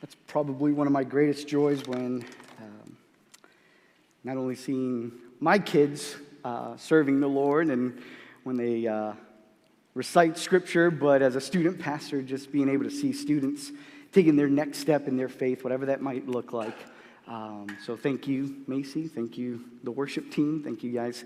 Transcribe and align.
That's 0.00 0.14
probably 0.28 0.72
one 0.72 0.86
of 0.86 0.92
my 0.92 1.02
greatest 1.02 1.48
joys 1.48 1.84
when 1.86 2.24
um, 2.60 2.96
not 4.22 4.36
only 4.36 4.54
seeing 4.54 5.10
my 5.40 5.58
kids 5.58 6.14
uh, 6.44 6.76
serving 6.76 7.18
the 7.18 7.26
Lord 7.26 7.66
and 7.66 8.00
when 8.44 8.56
they 8.56 8.86
uh, 8.86 9.14
recite 9.94 10.38
scripture, 10.38 10.92
but 10.92 11.20
as 11.20 11.34
a 11.34 11.40
student 11.40 11.80
pastor, 11.80 12.22
just 12.22 12.52
being 12.52 12.68
able 12.68 12.84
to 12.84 12.92
see 12.92 13.12
students 13.12 13.72
taking 14.12 14.36
their 14.36 14.48
next 14.48 14.78
step 14.78 15.08
in 15.08 15.16
their 15.16 15.28
faith, 15.28 15.64
whatever 15.64 15.86
that 15.86 16.00
might 16.00 16.28
look 16.28 16.52
like. 16.52 16.76
Um, 17.26 17.66
so 17.84 17.96
thank 17.96 18.28
you, 18.28 18.58
Macy. 18.68 19.08
Thank 19.08 19.36
you, 19.36 19.64
the 19.82 19.90
worship 19.90 20.30
team. 20.30 20.62
Thank 20.62 20.84
you, 20.84 20.92
guys. 20.92 21.24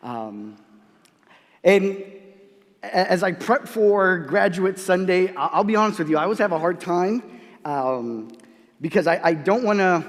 Um, 0.00 0.56
and 1.64 2.04
as 2.84 3.24
I 3.24 3.32
prep 3.32 3.66
for 3.66 4.18
Graduate 4.18 4.78
Sunday, 4.78 5.34
I'll 5.34 5.64
be 5.64 5.74
honest 5.74 5.98
with 5.98 6.08
you, 6.08 6.18
I 6.18 6.22
always 6.22 6.38
have 6.38 6.52
a 6.52 6.58
hard 6.60 6.80
time 6.80 7.40
um, 7.64 8.30
because 8.80 9.06
I, 9.06 9.20
I 9.22 9.34
don't 9.34 9.64
want 9.64 9.78
to 9.78 10.04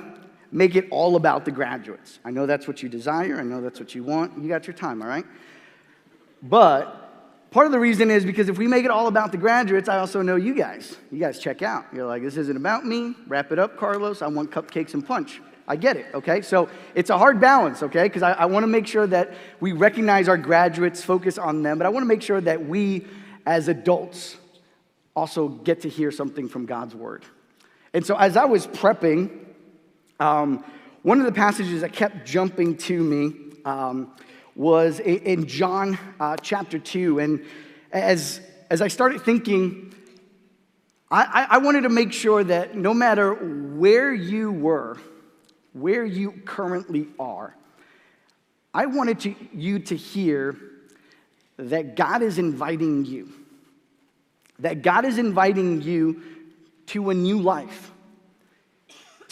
make 0.52 0.76
it 0.76 0.88
all 0.92 1.16
about 1.16 1.46
the 1.46 1.52
graduates. 1.52 2.20
I 2.24 2.32
know 2.32 2.46
that's 2.46 2.68
what 2.68 2.84
you 2.84 2.90
desire, 2.90 3.40
I 3.40 3.44
know 3.44 3.62
that's 3.62 3.80
what 3.80 3.96
you 3.96 4.04
want. 4.04 4.42
You 4.42 4.48
got 4.48 4.68
your 4.68 4.76
time, 4.76 5.02
all 5.02 5.08
right? 5.08 5.26
But 6.42 7.50
part 7.52 7.66
of 7.66 7.72
the 7.72 7.80
reason 7.80 8.12
is 8.12 8.26
because 8.26 8.50
if 8.50 8.58
we 8.58 8.68
make 8.68 8.86
it 8.86 8.92
all 8.92 9.08
about 9.08 9.32
the 9.32 9.38
graduates, 9.38 9.90
I 9.90 10.00
also 10.00 10.22
know 10.22 10.36
you 10.36 10.54
guys. 10.54 10.98
You 11.12 11.20
guys 11.20 11.40
check 11.40 11.62
out. 11.62 11.86
You're 11.94 12.06
like, 12.06 12.22
this 12.22 12.38
isn't 12.38 12.58
about 12.58 12.86
me. 12.86 13.16
Wrap 13.28 13.52
it 13.52 13.60
up, 13.60 13.78
Carlos. 13.78 14.22
I 14.22 14.28
want 14.28 14.52
cupcakes 14.52 14.94
and 14.94 15.06
punch. 15.06 15.42
I 15.68 15.76
get 15.78 15.96
it, 15.96 16.08
okay? 16.14 16.42
So 16.42 16.70
it's 16.94 17.10
a 17.10 17.18
hard 17.18 17.40
balance, 17.40 17.84
okay? 17.84 18.04
Because 18.04 18.22
I, 18.22 18.34
I 18.34 18.46
want 18.46 18.64
to 18.64 18.68
make 18.68 18.86
sure 18.86 19.08
that 19.08 19.34
we 19.62 19.72
recognize 19.72 20.28
our 20.28 20.38
graduates, 20.38 21.02
focus 21.02 21.38
on 21.38 21.64
them, 21.64 21.78
but 21.78 21.88
I 21.88 21.90
want 21.90 22.04
to 22.04 22.08
make 22.08 22.22
sure 22.22 22.42
that 22.42 22.66
we 22.66 23.08
as 23.46 23.70
adults 23.70 24.38
also 25.16 25.48
get 25.48 25.82
to 25.82 25.90
hear 25.90 26.12
something 26.12 26.50
from 26.50 26.66
God's 26.66 26.96
word. 26.96 27.24
And 27.94 28.06
so 28.06 28.16
as 28.16 28.36
I 28.36 28.46
was 28.46 28.66
prepping, 28.66 29.30
um, 30.20 30.64
one 31.04 31.20
of 31.20 31.26
the 31.26 31.32
passages 31.32 31.82
that 31.82 31.94
kept 31.94 32.26
jumping 32.26 32.78
to 32.78 33.04
me 33.04 33.36
um, 33.66 34.12
was 34.56 35.00
in 35.00 35.46
John 35.48 35.98
uh, 36.20 36.38
chapter 36.38 36.80
2. 36.80 37.20
And 37.20 37.46
as, 37.92 38.42
as 38.70 38.82
I 38.82 38.88
started 38.88 39.22
thinking, 39.22 39.94
I, 41.12 41.46
I 41.52 41.58
wanted 41.60 41.82
to 41.82 41.90
make 41.90 42.12
sure 42.12 42.44
that 42.44 42.76
no 42.76 42.94
matter 42.94 43.34
where 43.34 44.14
you 44.14 44.52
were, 44.52 44.98
where 45.74 46.06
you 46.06 46.32
currently 46.46 47.08
are, 47.20 47.56
I 48.74 48.88
wanted 48.88 49.20
to, 49.22 49.36
you 49.54 49.78
to 49.80 49.96
hear 49.96 50.58
that 51.58 51.96
God 51.96 52.24
is 52.24 52.40
inviting 52.40 53.06
you. 53.06 53.32
That 54.60 54.82
God 54.82 55.06
is 55.06 55.20
inviting 55.20 55.84
you 55.84 56.24
to 56.88 57.10
a 57.10 57.14
new 57.14 57.40
life, 57.40 57.92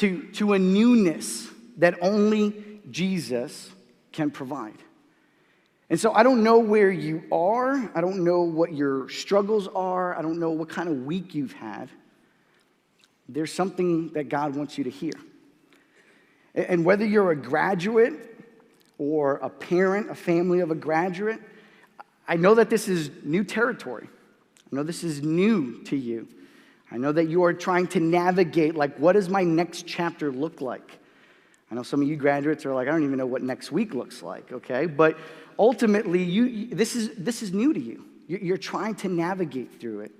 to, 0.01 0.23
to 0.33 0.53
a 0.53 0.59
newness 0.59 1.47
that 1.77 1.95
only 2.01 2.55
Jesus 2.89 3.69
can 4.11 4.31
provide. 4.31 4.77
And 5.91 5.99
so 5.99 6.11
I 6.11 6.23
don't 6.23 6.41
know 6.41 6.57
where 6.57 6.89
you 6.89 7.23
are. 7.31 7.91
I 7.93 8.01
don't 8.01 8.23
know 8.23 8.41
what 8.41 8.73
your 8.73 9.09
struggles 9.09 9.67
are. 9.67 10.17
I 10.17 10.23
don't 10.23 10.39
know 10.39 10.49
what 10.49 10.69
kind 10.69 10.89
of 10.89 11.05
week 11.05 11.35
you've 11.35 11.53
had. 11.53 11.91
There's 13.29 13.53
something 13.53 14.09
that 14.13 14.27
God 14.27 14.55
wants 14.55 14.75
you 14.75 14.85
to 14.85 14.89
hear. 14.89 15.13
And 16.55 16.83
whether 16.83 17.05
you're 17.05 17.29
a 17.29 17.35
graduate 17.35 18.43
or 18.97 19.35
a 19.35 19.49
parent, 19.51 20.09
a 20.09 20.15
family 20.15 20.61
of 20.61 20.71
a 20.71 20.75
graduate, 20.75 21.39
I 22.27 22.37
know 22.37 22.55
that 22.55 22.71
this 22.71 22.87
is 22.87 23.11
new 23.23 23.43
territory. 23.43 24.09
I 24.09 24.75
know 24.75 24.81
this 24.81 25.03
is 25.03 25.21
new 25.21 25.83
to 25.83 25.95
you. 25.95 26.27
I 26.91 26.97
know 26.97 27.11
that 27.11 27.29
you 27.29 27.43
are 27.45 27.53
trying 27.53 27.87
to 27.87 27.99
navigate, 27.99 28.75
like, 28.75 28.97
what 28.97 29.13
does 29.13 29.29
my 29.29 29.43
next 29.43 29.87
chapter 29.87 30.31
look 30.31 30.59
like? 30.59 30.99
I 31.71 31.75
know 31.75 31.83
some 31.83 32.01
of 32.01 32.07
you 32.07 32.17
graduates 32.17 32.65
are 32.65 32.73
like, 32.73 32.89
I 32.89 32.91
don't 32.91 33.03
even 33.03 33.17
know 33.17 33.25
what 33.25 33.41
next 33.41 33.71
week 33.71 33.93
looks 33.93 34.21
like, 34.21 34.51
okay? 34.51 34.87
But 34.87 35.17
ultimately, 35.57 36.21
you, 36.21 36.67
this, 36.67 36.97
is, 36.97 37.11
this 37.17 37.41
is 37.41 37.53
new 37.53 37.73
to 37.73 37.79
you. 37.79 38.05
You're 38.27 38.57
trying 38.57 38.95
to 38.95 39.07
navigate 39.07 39.79
through 39.79 40.01
it. 40.01 40.11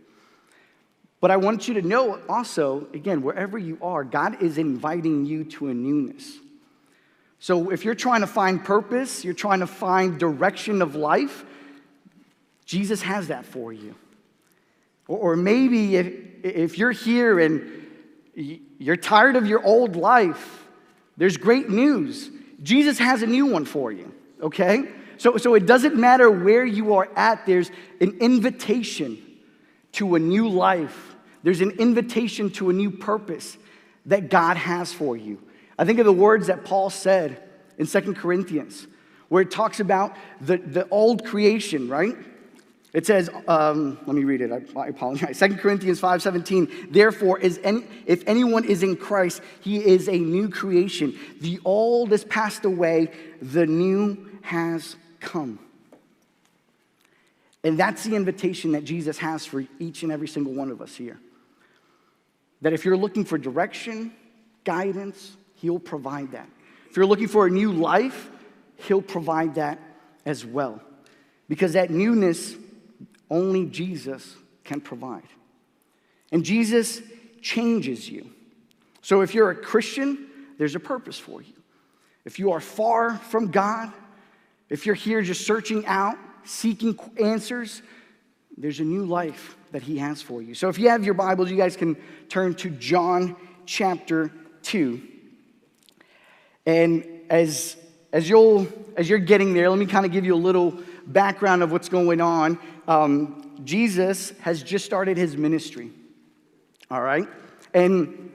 But 1.19 1.29
I 1.29 1.37
want 1.37 1.67
you 1.67 1.73
to 1.75 1.81
know 1.81 2.19
also, 2.29 2.87
again, 2.93 3.21
wherever 3.21 3.57
you 3.57 3.77
are, 3.81 4.03
God 4.03 4.41
is 4.41 4.57
inviting 4.57 5.25
you 5.25 5.43
to 5.43 5.67
a 5.67 5.73
newness. 5.73 6.37
So 7.39 7.69
if 7.69 7.83
you're 7.83 7.95
trying 7.95 8.21
to 8.21 8.27
find 8.27 8.63
purpose, 8.63 9.25
you're 9.25 9.33
trying 9.33 9.59
to 9.59 9.67
find 9.67 10.19
direction 10.19 10.81
of 10.81 10.95
life, 10.95 11.43
Jesus 12.65 13.01
has 13.01 13.27
that 13.27 13.45
for 13.45 13.73
you. 13.73 13.95
Or, 15.07 15.35
maybe 15.35 15.97
if, 15.97 16.13
if 16.43 16.77
you're 16.77 16.91
here 16.91 17.39
and 17.39 17.87
you're 18.33 18.97
tired 18.97 19.35
of 19.35 19.45
your 19.45 19.63
old 19.63 19.95
life, 19.95 20.67
there's 21.17 21.37
great 21.37 21.69
news. 21.69 22.29
Jesus 22.63 22.97
has 22.99 23.21
a 23.21 23.27
new 23.27 23.47
one 23.47 23.65
for 23.65 23.91
you, 23.91 24.13
okay? 24.41 24.89
So, 25.17 25.37
so 25.37 25.53
it 25.55 25.65
doesn't 25.65 25.95
matter 25.95 26.31
where 26.31 26.65
you 26.65 26.95
are 26.95 27.09
at, 27.15 27.45
there's 27.45 27.69
an 27.99 28.17
invitation 28.19 29.21
to 29.93 30.15
a 30.15 30.19
new 30.19 30.47
life 30.47 31.11
there's 31.43 31.61
an 31.61 31.71
invitation 31.71 32.49
to 32.51 32.69
a 32.69 32.73
new 32.73 32.91
purpose 32.91 33.57
that 34.05 34.29
God 34.29 34.57
has 34.57 34.93
for 34.93 35.17
you. 35.17 35.41
I 35.77 35.85
think 35.85 35.99
of 35.99 36.05
the 36.05 36.13
words 36.13 36.47
that 36.47 36.65
Paul 36.65 36.89
said 36.89 37.41
in 37.77 37.85
Second 37.85 38.15
Corinthians, 38.15 38.87
where 39.29 39.41
it 39.41 39.51
talks 39.51 39.79
about 39.79 40.15
the, 40.39 40.57
the 40.57 40.87
old 40.89 41.25
creation, 41.25 41.87
right? 41.87 42.15
It 42.93 43.05
says, 43.05 43.29
um, 43.47 43.97
let 44.05 44.15
me 44.15 44.25
read 44.25 44.41
it, 44.41 44.51
I, 44.51 44.79
I 44.79 44.87
apologize. 44.87 45.39
2 45.39 45.55
Corinthians 45.55 46.01
5.17, 46.01 46.91
therefore, 46.91 47.39
any, 47.41 47.85
if 48.05 48.23
anyone 48.27 48.65
is 48.65 48.83
in 48.83 48.97
Christ, 48.97 49.41
he 49.61 49.77
is 49.77 50.09
a 50.09 50.17
new 50.17 50.49
creation. 50.49 51.17
The 51.39 51.59
old 51.63 52.11
has 52.11 52.25
passed 52.25 52.65
away, 52.65 53.11
the 53.41 53.65
new 53.65 54.29
has 54.41 54.97
come. 55.21 55.59
And 57.63 57.79
that's 57.79 58.03
the 58.03 58.15
invitation 58.15 58.73
that 58.73 58.83
Jesus 58.83 59.17
has 59.19 59.45
for 59.45 59.63
each 59.79 60.03
and 60.03 60.11
every 60.11 60.27
single 60.27 60.53
one 60.53 60.69
of 60.69 60.81
us 60.81 60.95
here. 60.95 61.19
That 62.61 62.73
if 62.73 62.83
you're 62.83 62.97
looking 62.97 63.23
for 63.23 63.37
direction, 63.37 64.13
guidance, 64.63 65.37
He'll 65.55 65.79
provide 65.79 66.31
that. 66.31 66.49
If 66.89 66.97
you're 66.97 67.05
looking 67.05 67.27
for 67.27 67.45
a 67.45 67.49
new 67.49 67.71
life, 67.71 68.29
He'll 68.75 69.01
provide 69.01 69.55
that 69.55 69.79
as 70.25 70.45
well. 70.45 70.81
Because 71.47 71.73
that 71.73 71.89
newness, 71.89 72.55
only 73.31 73.65
Jesus 73.65 74.35
can 74.63 74.81
provide. 74.81 75.23
And 76.31 76.43
Jesus 76.43 77.01
changes 77.41 78.07
you. 78.07 78.29
So 79.01 79.21
if 79.21 79.33
you're 79.33 79.49
a 79.49 79.55
Christian, 79.55 80.27
there's 80.59 80.75
a 80.75 80.79
purpose 80.79 81.17
for 81.17 81.41
you. 81.41 81.53
If 82.25 82.37
you 82.37 82.51
are 82.51 82.59
far 82.59 83.17
from 83.17 83.49
God, 83.49 83.91
if 84.69 84.85
you're 84.85 84.93
here 84.93 85.23
just 85.23 85.47
searching 85.47 85.85
out, 85.87 86.17
seeking 86.43 86.97
answers, 87.19 87.81
there's 88.57 88.79
a 88.79 88.83
new 88.83 89.05
life 89.05 89.57
that 89.71 89.81
he 89.81 89.97
has 89.97 90.21
for 90.21 90.41
you. 90.41 90.53
So 90.53 90.69
if 90.69 90.77
you 90.77 90.89
have 90.89 91.03
your 91.03 91.13
Bibles, 91.15 91.49
you 91.49 91.57
guys 91.57 91.75
can 91.75 91.97
turn 92.29 92.53
to 92.55 92.69
John 92.69 93.35
chapter 93.65 94.31
2. 94.63 95.01
And 96.65 97.05
as, 97.29 97.75
as, 98.13 98.29
you'll, 98.29 98.67
as 98.95 99.09
you're 99.09 99.19
getting 99.19 99.53
there, 99.53 99.69
let 99.69 99.79
me 99.79 99.87
kind 99.87 100.05
of 100.05 100.11
give 100.11 100.25
you 100.25 100.35
a 100.35 100.37
little 100.37 100.79
background 101.07 101.63
of 101.63 101.71
what's 101.71 101.89
going 101.89 102.21
on. 102.21 102.59
Um, 102.87 103.61
Jesus 103.63 104.31
has 104.41 104.63
just 104.63 104.85
started 104.85 105.17
his 105.17 105.37
ministry, 105.37 105.91
all 106.89 107.01
right? 107.01 107.27
And 107.73 108.31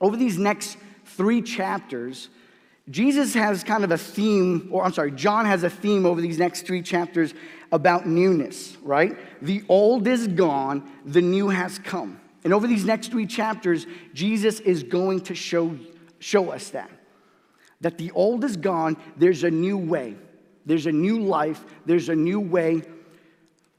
over 0.00 0.16
these 0.16 0.38
next 0.38 0.76
three 1.04 1.42
chapters, 1.42 2.28
Jesus 2.90 3.34
has 3.34 3.64
kind 3.64 3.84
of 3.84 3.90
a 3.90 3.98
theme, 3.98 4.68
or 4.72 4.84
I'm 4.84 4.92
sorry, 4.92 5.12
John 5.12 5.44
has 5.44 5.62
a 5.62 5.70
theme 5.70 6.06
over 6.06 6.20
these 6.20 6.38
next 6.38 6.66
three 6.66 6.82
chapters 6.82 7.34
about 7.70 8.06
newness, 8.06 8.76
right? 8.82 9.16
The 9.42 9.62
old 9.68 10.06
is 10.06 10.26
gone, 10.28 10.90
the 11.04 11.20
new 11.20 11.48
has 11.48 11.78
come. 11.78 12.20
And 12.44 12.54
over 12.54 12.66
these 12.66 12.84
next 12.84 13.10
three 13.10 13.26
chapters, 13.26 13.86
Jesus 14.14 14.60
is 14.60 14.82
going 14.82 15.20
to 15.22 15.34
show, 15.34 15.76
show 16.18 16.50
us 16.50 16.70
that. 16.70 16.90
That 17.80 17.98
the 17.98 18.10
old 18.12 18.42
is 18.44 18.56
gone, 18.56 18.96
there's 19.16 19.44
a 19.44 19.50
new 19.50 19.76
way, 19.76 20.16
there's 20.66 20.86
a 20.86 20.92
new 20.92 21.20
life, 21.20 21.64
there's 21.86 22.08
a 22.08 22.16
new 22.16 22.40
way 22.40 22.82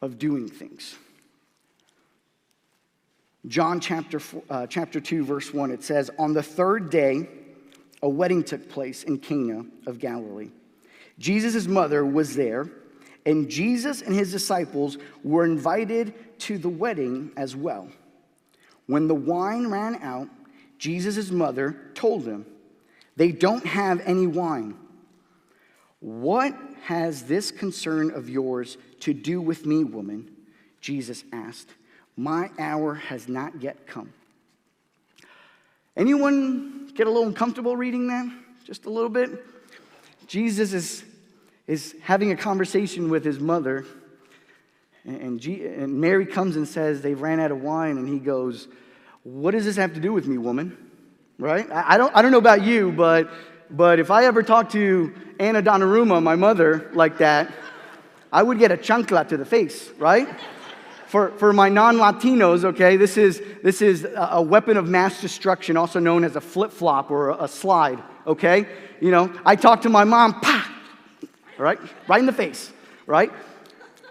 of 0.01 0.17
doing 0.17 0.47
things. 0.47 0.95
John 3.47 3.79
chapter, 3.79 4.21
uh, 4.49 4.67
chapter 4.67 4.99
2, 4.99 5.23
verse 5.23 5.53
1, 5.53 5.71
it 5.71 5.83
says, 5.83 6.11
On 6.19 6.33
the 6.33 6.43
third 6.43 6.89
day, 6.89 7.27
a 8.01 8.09
wedding 8.09 8.43
took 8.43 8.69
place 8.69 9.03
in 9.03 9.17
Cana 9.17 9.65
of 9.85 9.99
Galilee. 9.99 10.51
Jesus' 11.17 11.67
mother 11.67 12.05
was 12.05 12.35
there, 12.35 12.69
and 13.25 13.49
Jesus 13.49 14.01
and 14.01 14.13
his 14.13 14.31
disciples 14.31 14.97
were 15.23 15.45
invited 15.45 16.13
to 16.39 16.57
the 16.57 16.69
wedding 16.69 17.31
as 17.35 17.55
well. 17.55 17.89
When 18.87 19.07
the 19.07 19.15
wine 19.15 19.67
ran 19.67 19.95
out, 20.01 20.29
Jesus' 20.77 21.29
mother 21.29 21.91
told 21.93 22.25
him, 22.25 22.45
They 23.17 23.31
don't 23.31 23.65
have 23.65 24.01
any 24.05 24.27
wine. 24.27 24.75
What 25.99 26.55
has 26.83 27.23
this 27.23 27.51
concern 27.51 28.11
of 28.11 28.29
yours 28.29 28.77
to 29.01 29.13
do 29.13 29.41
with 29.41 29.65
me, 29.65 29.83
woman? 29.83 30.29
Jesus 30.81 31.23
asked. 31.33 31.69
My 32.15 32.49
hour 32.57 32.95
has 32.95 33.27
not 33.27 33.61
yet 33.61 33.87
come. 33.87 34.13
Anyone 35.97 36.91
get 36.95 37.07
a 37.07 37.09
little 37.09 37.27
uncomfortable 37.27 37.75
reading 37.75 38.07
that? 38.07 38.29
Just 38.63 38.85
a 38.85 38.89
little 38.89 39.09
bit? 39.09 39.45
Jesus 40.27 40.73
is, 40.73 41.03
is 41.67 41.95
having 42.01 42.31
a 42.31 42.35
conversation 42.35 43.09
with 43.09 43.25
his 43.25 43.39
mother, 43.39 43.85
and, 45.05 45.39
G, 45.39 45.65
and 45.65 45.99
Mary 45.99 46.25
comes 46.25 46.55
and 46.55 46.67
says 46.67 47.01
they 47.01 47.13
ran 47.13 47.39
out 47.39 47.51
of 47.51 47.61
wine, 47.61 47.97
and 47.97 48.07
he 48.07 48.19
goes, 48.19 48.67
What 49.23 49.51
does 49.51 49.65
this 49.65 49.75
have 49.77 49.93
to 49.95 49.99
do 49.99 50.13
with 50.13 50.27
me, 50.27 50.37
woman? 50.37 50.77
Right? 51.37 51.69
I, 51.71 51.95
I 51.95 51.97
don't, 51.97 52.15
I 52.15 52.21
don't 52.21 52.31
know 52.31 52.37
about 52.37 52.63
you, 52.63 52.91
but, 52.91 53.29
but 53.71 53.99
if 53.99 54.09
I 54.09 54.25
ever 54.25 54.41
talked 54.43 54.71
to 54.73 55.13
Anna 55.39 55.61
Donnarumma, 55.61 56.21
my 56.21 56.35
mother, 56.35 56.89
like 56.93 57.19
that, 57.19 57.51
I 58.31 58.43
would 58.43 58.59
get 58.59 58.71
a 58.71 58.77
chancla 58.77 59.27
to 59.29 59.37
the 59.37 59.45
face, 59.45 59.89
right? 59.97 60.27
For, 61.07 61.31
for 61.31 61.53
my 61.53 61.69
non 61.69 61.97
Latinos, 61.97 62.63
okay, 62.63 62.97
this 62.97 63.17
is, 63.17 63.41
this 63.63 63.81
is 63.81 64.07
a 64.15 64.41
weapon 64.41 64.77
of 64.77 64.87
mass 64.87 65.21
destruction, 65.21 65.77
also 65.77 65.99
known 65.99 66.23
as 66.23 66.35
a 66.35 66.41
flip 66.41 66.71
flop 66.71 67.09
or 67.09 67.31
a 67.31 67.47
slide, 67.47 68.01
okay? 68.27 68.67
You 69.01 69.11
know, 69.11 69.33
I 69.45 69.55
talk 69.55 69.81
to 69.81 69.89
my 69.89 70.03
mom, 70.03 70.39
pa, 70.39 70.71
right? 71.57 71.79
Right 72.07 72.19
in 72.19 72.25
the 72.25 72.33
face, 72.33 72.71
right? 73.07 73.31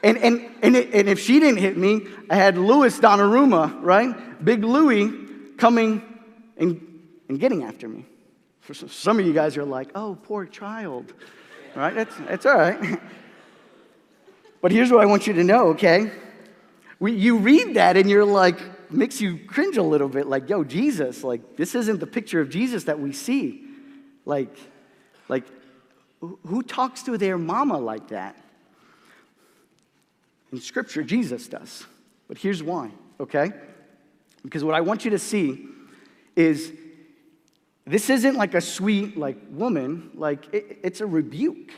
And, 0.03 0.19
and, 0.19 0.51
and, 0.63 0.77
it, 0.77 0.93
and 0.93 1.09
if 1.09 1.21
she 1.21 1.41
didn't 1.41 1.59
hit 1.59 1.77
me, 1.77 2.07
I 2.31 2.37
had 2.37 2.57
Louis 2.57 2.99
Donnarumma, 2.99 3.79
right? 3.81 4.45
Big 4.45 4.65
Louis 4.65 5.13
coming 5.57 6.03
and, 6.57 6.81
and 7.29 7.39
getting 7.39 7.65
after 7.65 7.89
me. 7.89 8.07
For 8.69 8.75
some 8.75 9.19
of 9.19 9.25
you 9.25 9.32
guys 9.32 9.56
are 9.56 9.65
like, 9.65 9.88
oh, 9.94 10.19
poor 10.25 10.44
child, 10.44 11.15
right? 11.75 11.94
That's, 11.94 12.15
that's 12.19 12.44
all 12.44 12.59
right. 12.59 13.00
But 14.61 14.73
here's 14.73 14.91
what 14.91 15.00
I 15.00 15.06
want 15.06 15.29
you 15.29 15.35
to 15.35 15.44
know, 15.44 15.69
okay? 15.69 16.11
We, 16.99 17.12
you 17.12 17.38
read 17.38 17.76
that 17.76 17.97
and 17.97 18.11
you're 18.11 18.25
like, 18.25 18.59
makes 18.91 19.20
you 19.20 19.38
cringe 19.47 19.76
a 19.76 19.82
little 19.85 20.09
bit, 20.09 20.26
like, 20.26 20.50
yo, 20.50 20.65
Jesus, 20.65 21.23
like, 21.23 21.56
this 21.56 21.76
isn't 21.76 22.00
the 22.00 22.09
picture 22.09 22.41
of 22.41 22.50
Jesus 22.50 22.82
that 22.85 22.99
we 22.99 23.12
see. 23.12 23.65
Like, 24.26 24.55
like, 25.29 25.44
who 26.21 26.64
talks 26.64 27.05
to 27.05 27.17
their 27.17 27.38
mama 27.38 27.79
like 27.79 28.09
that? 28.09 28.37
In 30.50 30.61
Scripture, 30.61 31.05
Jesus 31.05 31.47
does. 31.47 31.87
But 32.26 32.37
here's 32.37 32.64
why, 32.64 32.91
okay? 33.21 33.53
Because 34.43 34.64
what 34.64 34.75
I 34.75 34.81
want 34.81 35.05
you 35.05 35.12
to 35.12 35.21
see 35.21 35.69
is 36.35 36.73
this 37.88 38.11
isn't 38.11 38.37
like 38.37 38.55
a 38.55 38.61
sweet, 38.61 39.17
like, 39.17 39.38
woman, 39.50 40.11
like, 40.14 40.52
it, 40.52 40.79
it's 40.82 41.00
a 41.00 41.06
rebuke. 41.06 41.73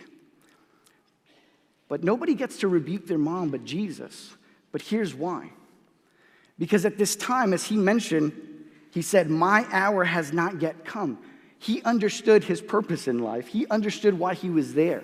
But 1.89 2.03
nobody 2.03 2.35
gets 2.35 2.59
to 2.59 2.69
rebuke 2.69 3.07
their 3.07 3.19
mom 3.19 3.51
but 3.51 3.65
Jesus. 3.65 4.33
But 4.73 4.83
here's 4.83 5.15
why. 5.15 5.51
Because 6.59 6.85
at 6.85 6.99
this 6.99 7.17
time, 7.17 7.53
as 7.53 7.65
he 7.65 7.77
mentioned, 7.77 8.33
he 8.91 9.03
said, 9.03 9.31
My 9.31 9.67
hour 9.71 10.05
has 10.05 10.33
not 10.33 10.61
yet 10.61 10.85
come. 10.85 11.19
He 11.59 11.83
understood 11.83 12.45
his 12.45 12.61
purpose 12.61 13.07
in 13.07 13.21
life, 13.21 13.49
he 13.49 13.67
understood 13.69 14.19
why 14.19 14.35
he 14.35 14.51
was 14.51 14.75
there. 14.75 15.03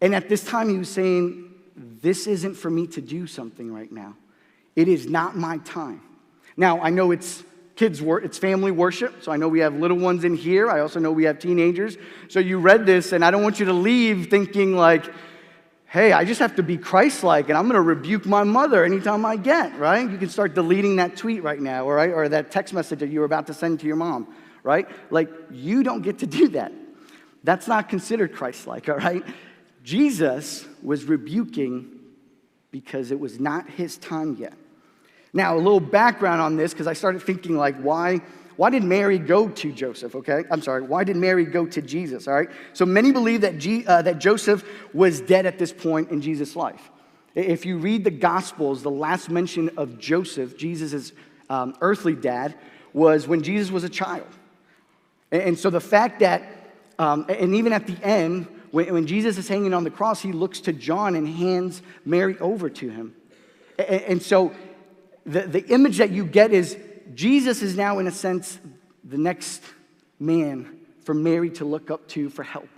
And 0.00 0.14
at 0.14 0.28
this 0.28 0.44
time, 0.44 0.68
he 0.68 0.78
was 0.78 0.88
saying, 0.88 1.50
This 1.76 2.26
isn't 2.26 2.54
for 2.54 2.70
me 2.70 2.86
to 2.88 3.00
do 3.00 3.26
something 3.26 3.72
right 3.72 3.90
now. 3.90 4.16
It 4.76 4.88
is 4.88 5.08
not 5.08 5.36
my 5.36 5.58
time. 5.58 6.00
Now, 6.56 6.80
I 6.80 6.90
know 6.90 7.10
it's 7.10 7.42
kids 7.78 8.02
work 8.02 8.24
it's 8.24 8.36
family 8.36 8.70
worship 8.70 9.22
so 9.22 9.32
i 9.32 9.36
know 9.36 9.48
we 9.48 9.60
have 9.60 9.74
little 9.74 9.96
ones 9.96 10.24
in 10.24 10.34
here 10.34 10.70
i 10.70 10.80
also 10.80 10.98
know 11.00 11.12
we 11.12 11.24
have 11.24 11.38
teenagers 11.38 11.96
so 12.28 12.40
you 12.40 12.58
read 12.58 12.84
this 12.84 13.12
and 13.12 13.24
i 13.24 13.30
don't 13.30 13.42
want 13.42 13.58
you 13.58 13.66
to 13.66 13.72
leave 13.72 14.28
thinking 14.28 14.76
like 14.76 15.10
hey, 15.90 16.12
I 16.12 16.26
just 16.26 16.38
have 16.40 16.56
to 16.56 16.62
be 16.62 16.76
Christ 16.76 17.24
like 17.24 17.48
and 17.48 17.56
I'm 17.56 17.64
going 17.64 17.74
to 17.74 17.80
rebuke 17.80 18.26
my 18.26 18.44
mother 18.44 18.84
anytime 18.84 19.24
I 19.24 19.36
get, 19.36 19.76
right? 19.78 20.08
You 20.08 20.18
can 20.18 20.28
start 20.28 20.54
deleting 20.54 20.96
that 20.96 21.16
tweet 21.16 21.42
right 21.42 21.60
now, 21.60 21.84
or 21.84 21.94
right? 21.94 22.10
Or 22.10 22.28
that 22.28 22.50
text 22.50 22.74
message 22.74 23.00
that 23.00 23.08
you 23.08 23.20
were 23.20 23.26
about 23.26 23.46
to 23.46 23.54
send 23.54 23.80
to 23.80 23.86
your 23.86 23.96
mom, 23.96 24.34
right? 24.62 24.88
Like, 25.10 25.30
you 25.50 25.82
don't 25.82 26.02
get 26.02 26.18
to 26.18 26.26
do 26.26 26.48
that. 26.48 26.72
That's 27.42 27.66
not 27.66 27.88
considered 27.88 28.34
Christ 28.34 28.66
like, 28.66 28.88
all 28.88 28.96
right? 28.96 29.24
Jesus 29.82 30.66
was 30.82 31.04
rebuking 31.04 31.98
because 32.70 33.10
it 33.10 33.18
was 33.18 33.40
not 33.40 33.70
his 33.70 33.96
time 33.96 34.36
yet. 34.38 34.54
Now, 35.32 35.56
a 35.56 35.58
little 35.58 35.80
background 35.80 36.40
on 36.40 36.56
this, 36.56 36.72
because 36.72 36.86
I 36.86 36.94
started 36.94 37.22
thinking, 37.22 37.56
like, 37.56 37.76
why 37.80 38.20
why 38.58 38.70
did 38.70 38.82
Mary 38.82 39.20
go 39.20 39.48
to 39.48 39.70
Joseph, 39.72 40.16
okay? 40.16 40.42
I'm 40.50 40.60
sorry, 40.62 40.82
why 40.82 41.04
did 41.04 41.14
Mary 41.14 41.44
go 41.44 41.64
to 41.64 41.80
Jesus, 41.80 42.26
all 42.26 42.34
right? 42.34 42.48
So 42.72 42.84
many 42.84 43.12
believe 43.12 43.42
that, 43.42 43.58
G, 43.58 43.86
uh, 43.86 44.02
that 44.02 44.18
Joseph 44.18 44.64
was 44.92 45.20
dead 45.20 45.46
at 45.46 45.60
this 45.60 45.72
point 45.72 46.10
in 46.10 46.20
Jesus' 46.20 46.56
life. 46.56 46.90
If 47.36 47.64
you 47.64 47.78
read 47.78 48.02
the 48.02 48.10
Gospels, 48.10 48.82
the 48.82 48.90
last 48.90 49.30
mention 49.30 49.70
of 49.76 49.96
Joseph, 50.00 50.58
Jesus' 50.58 51.12
um, 51.48 51.76
earthly 51.80 52.16
dad, 52.16 52.56
was 52.92 53.28
when 53.28 53.44
Jesus 53.44 53.70
was 53.70 53.84
a 53.84 53.88
child. 53.88 54.26
And, 55.30 55.42
and 55.42 55.58
so 55.58 55.70
the 55.70 55.80
fact 55.80 56.18
that, 56.18 56.42
um, 56.98 57.26
and 57.28 57.54
even 57.54 57.72
at 57.72 57.86
the 57.86 57.96
end, 58.04 58.48
when, 58.72 58.92
when, 58.92 59.06
Jesus 59.06 59.38
is 59.38 59.46
hanging 59.46 59.72
on 59.72 59.84
the 59.84 59.90
cross, 59.90 60.20
he 60.20 60.32
looks 60.32 60.58
to 60.62 60.72
John 60.72 61.14
and 61.14 61.28
hands 61.28 61.80
Mary 62.04 62.36
over 62.40 62.68
to 62.68 62.88
him. 62.88 63.14
And, 63.78 64.02
and 64.02 64.22
so 64.22 64.52
the, 65.28 65.42
the 65.42 65.66
image 65.68 65.98
that 65.98 66.10
you 66.10 66.24
get 66.24 66.52
is 66.52 66.76
Jesus 67.14 67.62
is 67.62 67.76
now, 67.76 67.98
in 67.98 68.06
a 68.06 68.10
sense, 68.10 68.58
the 69.04 69.18
next 69.18 69.62
man 70.18 70.78
for 71.04 71.14
Mary 71.14 71.50
to 71.50 71.64
look 71.64 71.90
up 71.90 72.08
to 72.08 72.30
for 72.30 72.42
help. 72.42 72.68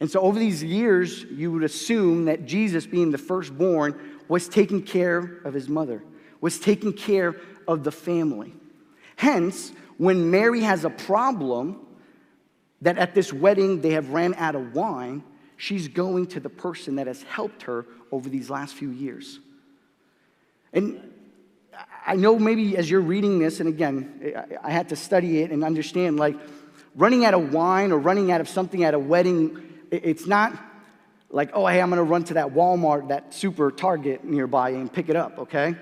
And 0.00 0.10
so, 0.10 0.20
over 0.20 0.38
these 0.38 0.64
years, 0.64 1.22
you 1.24 1.52
would 1.52 1.62
assume 1.62 2.24
that 2.24 2.46
Jesus, 2.46 2.86
being 2.86 3.10
the 3.10 3.18
firstborn, 3.18 4.18
was 4.28 4.48
taking 4.48 4.82
care 4.82 5.40
of 5.44 5.54
his 5.54 5.68
mother, 5.68 6.02
was 6.40 6.58
taking 6.58 6.92
care 6.92 7.36
of 7.68 7.84
the 7.84 7.92
family. 7.92 8.52
Hence, 9.16 9.72
when 9.98 10.30
Mary 10.30 10.62
has 10.62 10.84
a 10.84 10.90
problem 10.90 11.86
that 12.80 12.98
at 12.98 13.14
this 13.14 13.32
wedding 13.32 13.80
they 13.80 13.90
have 13.90 14.10
ran 14.10 14.34
out 14.34 14.56
of 14.56 14.74
wine, 14.74 15.22
she's 15.56 15.86
going 15.86 16.26
to 16.28 16.40
the 16.40 16.48
person 16.48 16.96
that 16.96 17.06
has 17.06 17.22
helped 17.22 17.62
her 17.62 17.86
over 18.10 18.28
these 18.28 18.50
last 18.50 18.74
few 18.74 18.90
years. 18.90 19.38
And 20.72 21.11
I 22.06 22.16
know 22.16 22.38
maybe 22.38 22.76
as 22.76 22.90
you're 22.90 23.00
reading 23.00 23.38
this, 23.38 23.60
and 23.60 23.68
again, 23.68 24.44
I 24.62 24.70
had 24.70 24.88
to 24.90 24.96
study 24.96 25.40
it 25.40 25.50
and 25.50 25.64
understand 25.64 26.18
like 26.18 26.36
running 26.94 27.24
out 27.24 27.34
of 27.34 27.52
wine 27.52 27.92
or 27.92 27.98
running 27.98 28.30
out 28.30 28.40
of 28.40 28.48
something 28.48 28.84
at 28.84 28.94
a 28.94 28.98
wedding, 28.98 29.62
it's 29.90 30.26
not 30.26 30.52
like, 31.30 31.50
oh, 31.54 31.66
hey, 31.66 31.80
I'm 31.80 31.88
gonna 31.88 32.02
run 32.02 32.24
to 32.24 32.34
that 32.34 32.48
Walmart, 32.48 33.08
that 33.08 33.32
super 33.32 33.70
Target 33.70 34.24
nearby 34.24 34.70
and 34.70 34.92
pick 34.92 35.08
it 35.08 35.16
up, 35.16 35.38
okay? 35.38 35.74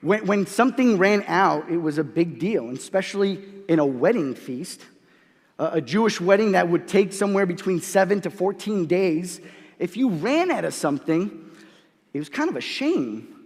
When, 0.00 0.26
when 0.26 0.46
something 0.46 0.96
ran 0.96 1.24
out, 1.26 1.68
it 1.68 1.76
was 1.76 1.98
a 1.98 2.04
big 2.04 2.38
deal, 2.38 2.70
especially 2.70 3.44
in 3.68 3.78
a 3.78 3.86
wedding 3.86 4.34
feast, 4.34 4.82
a 5.58 5.80
Jewish 5.80 6.20
wedding 6.20 6.52
that 6.52 6.68
would 6.68 6.86
take 6.86 7.12
somewhere 7.12 7.44
between 7.44 7.80
seven 7.80 8.20
to 8.20 8.30
14 8.30 8.86
days. 8.86 9.40
If 9.80 9.96
you 9.96 10.08
ran 10.08 10.52
out 10.52 10.64
of 10.64 10.72
something, 10.72 11.50
it 12.14 12.18
was 12.18 12.28
kind 12.28 12.48
of 12.48 12.54
a 12.54 12.60
shame 12.60 13.37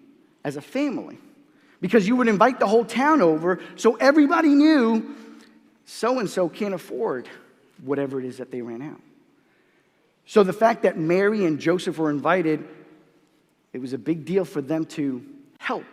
as 0.45 0.57
a 0.57 0.61
family 0.61 1.19
because 1.81 2.07
you 2.07 2.17
would 2.17 2.29
invite 2.29 2.61
the 2.61 2.67
whole 2.67 2.85
town 2.85 3.21
over 3.21 3.61
so 3.77 3.95
everybody 3.97 4.49
knew 4.49 5.15
so 5.85 6.19
and 6.19 6.29
so 6.29 6.49
can't 6.49 6.75
afford 6.75 7.29
whatever 7.83 8.19
it 8.19 8.25
is 8.25 8.39
that 8.39 8.51
they 8.51 8.63
ran 8.63 8.83
out. 8.83 9.01
So 10.27 10.43
the 10.43 10.53
fact 10.53 10.85
that 10.85 10.97
Mary 10.97 11.45
and 11.45 11.59
Joseph 11.59 11.99
were 11.99 12.11
invited, 12.11 12.67
it 13.73 13.81
was 13.81 13.93
a 13.93 13.99
big 13.99 14.25
deal 14.25 14.45
for 14.45 14.63
them 14.63 14.87
to 14.87 15.25
help 15.59 15.85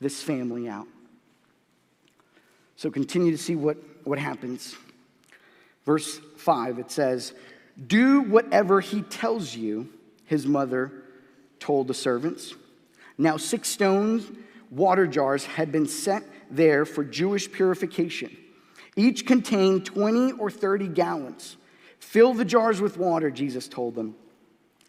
this 0.00 0.22
family 0.22 0.68
out. 0.68 0.86
So 2.76 2.90
continue 2.90 3.30
to 3.30 3.38
see 3.38 3.56
what, 3.56 3.76
what 4.04 4.18
happens. 4.18 4.76
Verse 5.84 6.20
5, 6.36 6.78
it 6.78 6.90
says, 6.90 7.32
Do 7.86 8.20
whatever 8.20 8.80
he 8.80 9.02
tells 9.02 9.54
you, 9.54 9.88
his 10.26 10.46
mother 10.46 10.92
told 11.58 11.88
the 11.88 11.94
servants. 11.94 12.54
Now, 13.18 13.36
six 13.36 13.68
stones, 13.68 14.30
water 14.70 15.06
jars, 15.06 15.44
had 15.44 15.72
been 15.72 15.86
set 15.86 16.22
there 16.50 16.84
for 16.84 17.04
Jewish 17.04 17.50
purification. 17.50 18.36
Each 18.96 19.26
contained 19.26 19.84
20 19.84 20.32
or 20.32 20.50
30 20.50 20.88
gallons. 20.88 21.56
Fill 21.98 22.32
the 22.32 22.44
jars 22.44 22.80
with 22.80 22.96
water, 22.96 23.30
Jesus 23.30 23.68
told 23.68 23.96
them. 23.96 24.14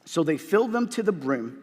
So 0.05 0.23
they 0.23 0.37
filled 0.37 0.71
them 0.71 0.87
to 0.89 1.03
the 1.03 1.11
brim. 1.11 1.61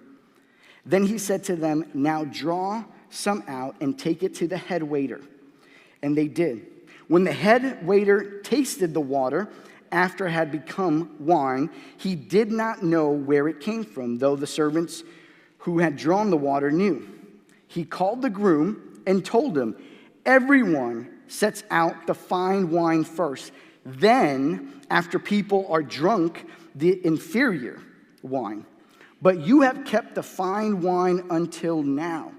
Then 0.85 1.07
he 1.07 1.19
said 1.19 1.45
to 1.45 1.57
them, 1.57 1.85
Now 1.95 2.25
draw 2.25 2.85
some 3.11 3.43
out 3.49 3.77
and 3.81 3.99
take 3.99 4.23
it 4.23 4.35
to 4.37 4.49
the 4.49 4.57
head 4.57 4.83
waiter. 4.83 5.21
And 6.03 6.17
they 6.17 6.29
did. 6.29 6.67
When 7.09 7.25
the 7.25 7.33
head 7.33 7.87
waiter 7.87 8.41
tasted 8.43 8.93
the 8.93 9.01
water, 9.01 9.49
after 9.93 10.27
it 10.27 10.33
had 10.33 10.51
become 10.51 11.17
wine, 11.19 11.71
he 11.97 12.15
did 12.15 12.51
not 12.51 12.83
know 12.83 13.11
where 13.11 13.49
it 13.49 13.61
came 13.61 13.85
from, 13.85 14.19
though 14.19 14.37
the 14.37 14.47
servants 14.47 15.05
who 15.67 15.81
had 15.81 15.97
drawn 15.97 16.31
the 16.31 16.37
water 16.37 16.71
knew. 16.71 17.05
He 17.67 17.85
called 17.85 18.23
the 18.23 18.31
groom 18.31 19.03
and 19.05 19.25
told 19.25 19.59
him, 19.59 19.77
Everyone 20.25 21.11
sets 21.27 21.65
out 21.73 22.07
the 22.07 22.15
fine 22.15 22.71
wine 22.71 23.03
first. 23.03 23.51
Then, 23.85 24.81
after 24.91 25.19
people 25.19 25.67
are 25.69 25.83
drunk, 25.83 26.47
the 26.77 27.05
inferior 27.05 27.81
wine. 28.23 28.65
But 29.21 29.41
you 29.41 29.63
have 29.63 29.85
kept 29.85 30.15
the 30.15 30.23
fine 30.23 30.83
wine 30.83 31.25
until 31.31 31.83
now. 31.83 32.31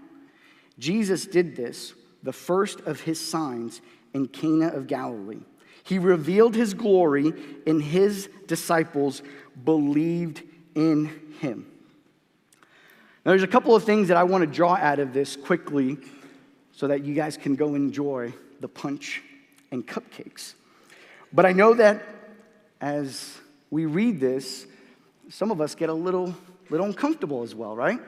Jesus 0.79 1.25
did 1.25 1.57
this, 1.57 1.95
the 2.23 2.31
first 2.31 2.79
of 2.81 3.01
his 3.01 3.19
signs 3.19 3.81
in 4.13 4.29
Cana 4.29 4.69
of 4.69 4.87
Galilee. 4.87 5.43
He 5.83 5.99
revealed 5.99 6.55
his 6.55 6.73
glory, 6.73 7.33
and 7.67 7.83
his 7.83 8.29
disciples 8.45 9.21
believed 9.65 10.43
in 10.75 11.33
him. 11.41 11.73
Now, 13.27 13.31
there's 13.31 13.43
a 13.43 13.47
couple 13.47 13.75
of 13.75 13.83
things 13.83 14.07
that 14.07 14.15
I 14.15 14.23
want 14.23 14.43
to 14.43 14.47
draw 14.47 14.75
out 14.75 14.99
of 14.99 15.11
this 15.11 15.35
quickly 15.35 15.97
so 16.71 16.87
that 16.87 17.03
you 17.03 17.13
guys 17.13 17.35
can 17.35 17.57
go 17.57 17.75
enjoy 17.75 18.31
the 18.61 18.69
punch 18.69 19.21
and 19.69 19.85
cupcakes. 19.85 20.53
But 21.33 21.45
I 21.45 21.51
know 21.51 21.73
that 21.73 22.05
as 22.79 23.37
we 23.69 23.85
read 23.85 24.21
this, 24.21 24.65
some 25.29 25.51
of 25.51 25.59
us 25.59 25.75
get 25.75 25.89
a 25.89 25.93
little, 25.93 26.33
little 26.69 26.85
uncomfortable 26.85 27.43
as 27.43 27.53
well, 27.53 27.75
right? 27.75 27.99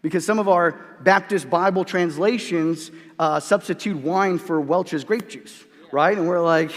Because 0.00 0.24
some 0.24 0.38
of 0.38 0.48
our 0.48 0.80
Baptist 1.02 1.50
Bible 1.50 1.84
translations 1.84 2.90
uh, 3.18 3.38
substitute 3.40 3.98
wine 3.98 4.38
for 4.38 4.58
Welch's 4.58 5.04
grape 5.04 5.28
juice, 5.28 5.64
right? 5.92 6.16
And 6.16 6.26
we're 6.26 6.40
like, 6.40 6.70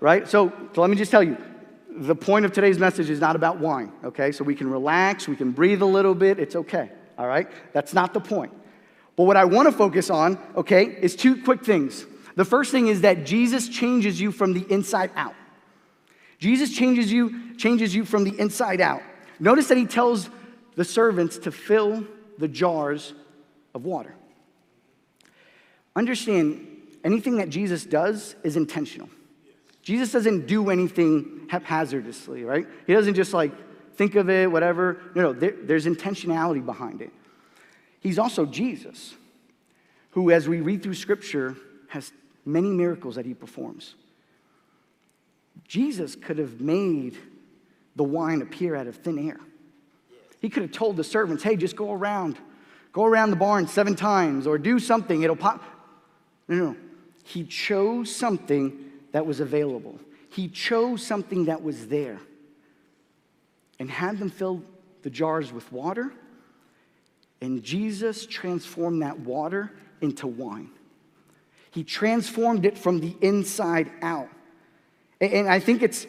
right? 0.00 0.28
So, 0.28 0.52
so 0.74 0.82
let 0.82 0.90
me 0.90 0.96
just 0.96 1.10
tell 1.10 1.22
you 1.22 1.38
the 1.88 2.14
point 2.14 2.44
of 2.44 2.52
today's 2.52 2.78
message 2.78 3.08
is 3.08 3.20
not 3.20 3.36
about 3.36 3.58
wine, 3.58 3.90
okay? 4.04 4.32
So 4.32 4.44
we 4.44 4.54
can 4.54 4.70
relax, 4.70 5.26
we 5.26 5.36
can 5.36 5.52
breathe 5.52 5.80
a 5.80 5.86
little 5.86 6.14
bit, 6.14 6.38
it's 6.38 6.56
okay, 6.56 6.90
all 7.18 7.26
right? 7.26 7.48
That's 7.72 7.94
not 7.94 8.14
the 8.14 8.20
point. 8.20 8.52
But 9.16 9.24
what 9.24 9.36
I 9.36 9.44
want 9.44 9.70
to 9.70 9.72
focus 9.72 10.10
on, 10.10 10.38
okay, 10.56 10.84
is 10.84 11.14
two 11.14 11.42
quick 11.42 11.64
things. 11.64 12.06
The 12.34 12.44
first 12.44 12.70
thing 12.70 12.88
is 12.88 13.02
that 13.02 13.24
Jesus 13.24 13.68
changes 13.68 14.20
you 14.20 14.32
from 14.32 14.54
the 14.54 14.64
inside 14.72 15.10
out. 15.16 15.34
Jesus 16.38 16.74
changes 16.74 17.12
you, 17.12 17.54
changes 17.56 17.94
you 17.94 18.04
from 18.04 18.24
the 18.24 18.38
inside 18.38 18.80
out. 18.80 19.02
Notice 19.38 19.68
that 19.68 19.78
he 19.78 19.86
tells 19.86 20.30
the 20.74 20.84
servants 20.84 21.38
to 21.38 21.52
fill 21.52 22.06
the 22.38 22.48
jars 22.48 23.12
of 23.74 23.84
water. 23.84 24.14
Understand, 25.94 26.66
anything 27.04 27.36
that 27.36 27.50
Jesus 27.50 27.84
does 27.84 28.34
is 28.42 28.56
intentional. 28.56 29.08
Jesus 29.82 30.12
doesn't 30.12 30.46
do 30.46 30.70
anything 30.70 31.46
haphazardly, 31.50 32.44
right? 32.44 32.66
He 32.86 32.94
doesn't 32.94 33.14
just 33.14 33.34
like 33.34 33.52
think 33.96 34.14
of 34.14 34.28
it, 34.28 34.50
whatever. 34.50 34.98
No, 35.14 35.22
no, 35.22 35.32
there, 35.32 35.54
there's 35.62 35.86
intentionality 35.86 36.64
behind 36.64 37.02
it. 37.02 37.12
He's 38.00 38.18
also 38.18 38.46
Jesus, 38.46 39.14
who, 40.10 40.30
as 40.30 40.48
we 40.48 40.60
read 40.60 40.82
through 40.82 40.94
scripture, 40.94 41.56
has 41.88 42.12
many 42.44 42.70
miracles 42.70 43.14
that 43.14 43.26
he 43.26 43.34
performs. 43.34 43.94
Jesus 45.68 46.16
could 46.16 46.38
have 46.38 46.60
made 46.60 47.16
the 47.94 48.02
wine 48.02 48.42
appear 48.42 48.74
out 48.74 48.86
of 48.86 48.96
thin 48.96 49.28
air. 49.28 49.38
He 50.40 50.48
could 50.48 50.62
have 50.62 50.72
told 50.72 50.96
the 50.96 51.04
servants, 51.04 51.42
hey, 51.42 51.56
just 51.56 51.76
go 51.76 51.92
around, 51.92 52.36
go 52.92 53.04
around 53.04 53.30
the 53.30 53.36
barn 53.36 53.68
seven 53.68 53.94
times 53.94 54.46
or 54.46 54.58
do 54.58 54.78
something, 54.78 55.22
it'll 55.22 55.36
pop. 55.36 55.62
No, 56.48 56.56
no. 56.56 56.76
He 57.24 57.44
chose 57.44 58.14
something 58.14 58.90
that 59.12 59.24
was 59.24 59.38
available. 59.38 60.00
He 60.30 60.48
chose 60.48 61.06
something 61.06 61.44
that 61.44 61.62
was 61.62 61.86
there 61.86 62.18
and 63.82 63.90
had 63.90 64.18
them 64.20 64.30
fill 64.30 64.62
the 65.02 65.10
jars 65.10 65.52
with 65.52 65.70
water. 65.72 66.14
And 67.40 67.62
Jesus 67.64 68.24
transformed 68.24 69.02
that 69.02 69.18
water 69.18 69.72
into 70.00 70.28
wine. 70.28 70.70
He 71.72 71.82
transformed 71.82 72.64
it 72.64 72.78
from 72.78 73.00
the 73.00 73.16
inside 73.20 73.90
out. 74.00 74.28
And 75.20 75.48
I 75.48 75.58
think 75.58 75.82
it's, 75.82 76.06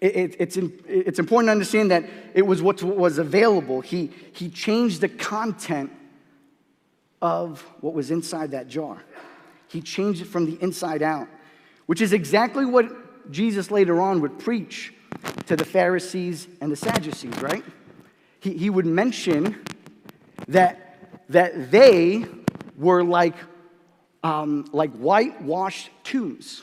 it's, 0.00 0.56
it's 0.58 1.18
important 1.20 1.46
to 1.46 1.52
understand 1.52 1.92
that 1.92 2.04
it 2.34 2.42
was 2.42 2.60
what 2.60 2.82
was 2.82 3.18
available. 3.18 3.80
He, 3.80 4.10
he 4.32 4.48
changed 4.50 5.00
the 5.00 5.08
content 5.08 5.92
of 7.20 7.62
what 7.80 7.94
was 7.94 8.10
inside 8.10 8.50
that 8.50 8.66
jar. 8.66 9.02
He 9.68 9.80
changed 9.80 10.20
it 10.20 10.26
from 10.26 10.46
the 10.46 10.60
inside 10.60 11.02
out 11.02 11.28
which 11.86 12.00
is 12.00 12.12
exactly 12.12 12.64
what 12.64 13.30
Jesus 13.30 13.70
later 13.70 14.00
on 14.00 14.20
would 14.20 14.38
preach 14.38 14.94
to 15.46 15.56
the 15.56 15.64
Pharisees 15.64 16.48
and 16.60 16.70
the 16.70 16.76
Sadducees, 16.76 17.36
right? 17.40 17.64
He, 18.40 18.56
he 18.56 18.70
would 18.70 18.86
mention 18.86 19.62
that, 20.48 20.98
that 21.28 21.70
they 21.70 22.24
were 22.76 23.04
like, 23.04 23.34
um, 24.24 24.66
like 24.72 24.92
whitewashed 24.92 25.90
tombs, 26.04 26.62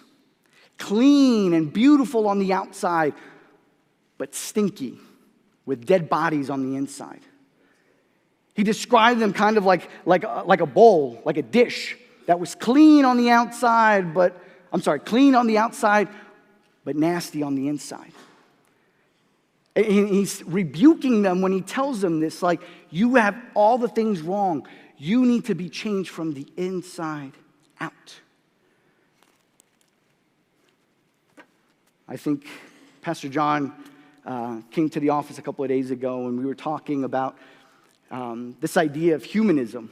clean 0.78 1.54
and 1.54 1.72
beautiful 1.72 2.28
on 2.28 2.39
the 2.39 2.54
outside, 2.54 3.13
but 4.18 4.36
stinky 4.36 4.98
with 5.66 5.86
dead 5.86 6.10
bodies 6.10 6.50
on 6.50 6.70
the 6.70 6.78
inside. 6.78 7.22
He 8.56 8.63
described 8.63 9.22
them 9.22 9.32
kind 9.32 9.58
of 9.58 9.66
like, 9.66 9.89
like, 10.06 10.24
like 10.46 10.62
a 10.62 10.66
bowl, 10.66 11.22
like 11.24 11.38
a 11.38 11.42
dish 11.42 11.98
that 12.25 12.39
was 12.39 12.56
clean 12.56 13.06
on 13.06 13.18
the 13.18 13.30
outside, 13.30 14.13
but 14.13 14.42
I'm 14.74 14.82
sorry, 14.82 15.00
clean 15.00 15.36
on 15.36 15.48
the 15.48 15.58
outside, 15.58 16.10
but 16.84 16.96
nasty 16.96 17.42
on 17.42 17.56
the 17.56 17.68
inside. 17.68 18.12
And 19.75 20.09
he's 20.09 20.43
rebuking 20.43 21.21
them 21.21 21.41
when 21.41 21.51
he 21.51 21.61
tells 21.61 22.01
them 22.01 22.19
this 22.19 22.41
like, 22.41 22.61
you 22.89 23.15
have 23.15 23.35
all 23.53 23.77
the 23.77 23.88
things 23.88 24.21
wrong. 24.21 24.67
You 24.97 25.25
need 25.25 25.45
to 25.45 25.55
be 25.55 25.69
changed 25.69 26.09
from 26.09 26.33
the 26.33 26.45
inside 26.57 27.31
out. 27.79 28.19
I 32.07 32.17
think 32.17 32.47
Pastor 33.01 33.29
John 33.29 33.73
uh, 34.25 34.61
came 34.71 34.89
to 34.89 34.99
the 34.99 35.09
office 35.09 35.38
a 35.38 35.41
couple 35.41 35.63
of 35.63 35.69
days 35.69 35.91
ago 35.91 36.27
and 36.27 36.38
we 36.38 36.45
were 36.45 36.55
talking 36.55 37.03
about 37.03 37.38
um, 38.11 38.57
this 38.59 38.75
idea 38.77 39.15
of 39.15 39.23
humanism. 39.23 39.91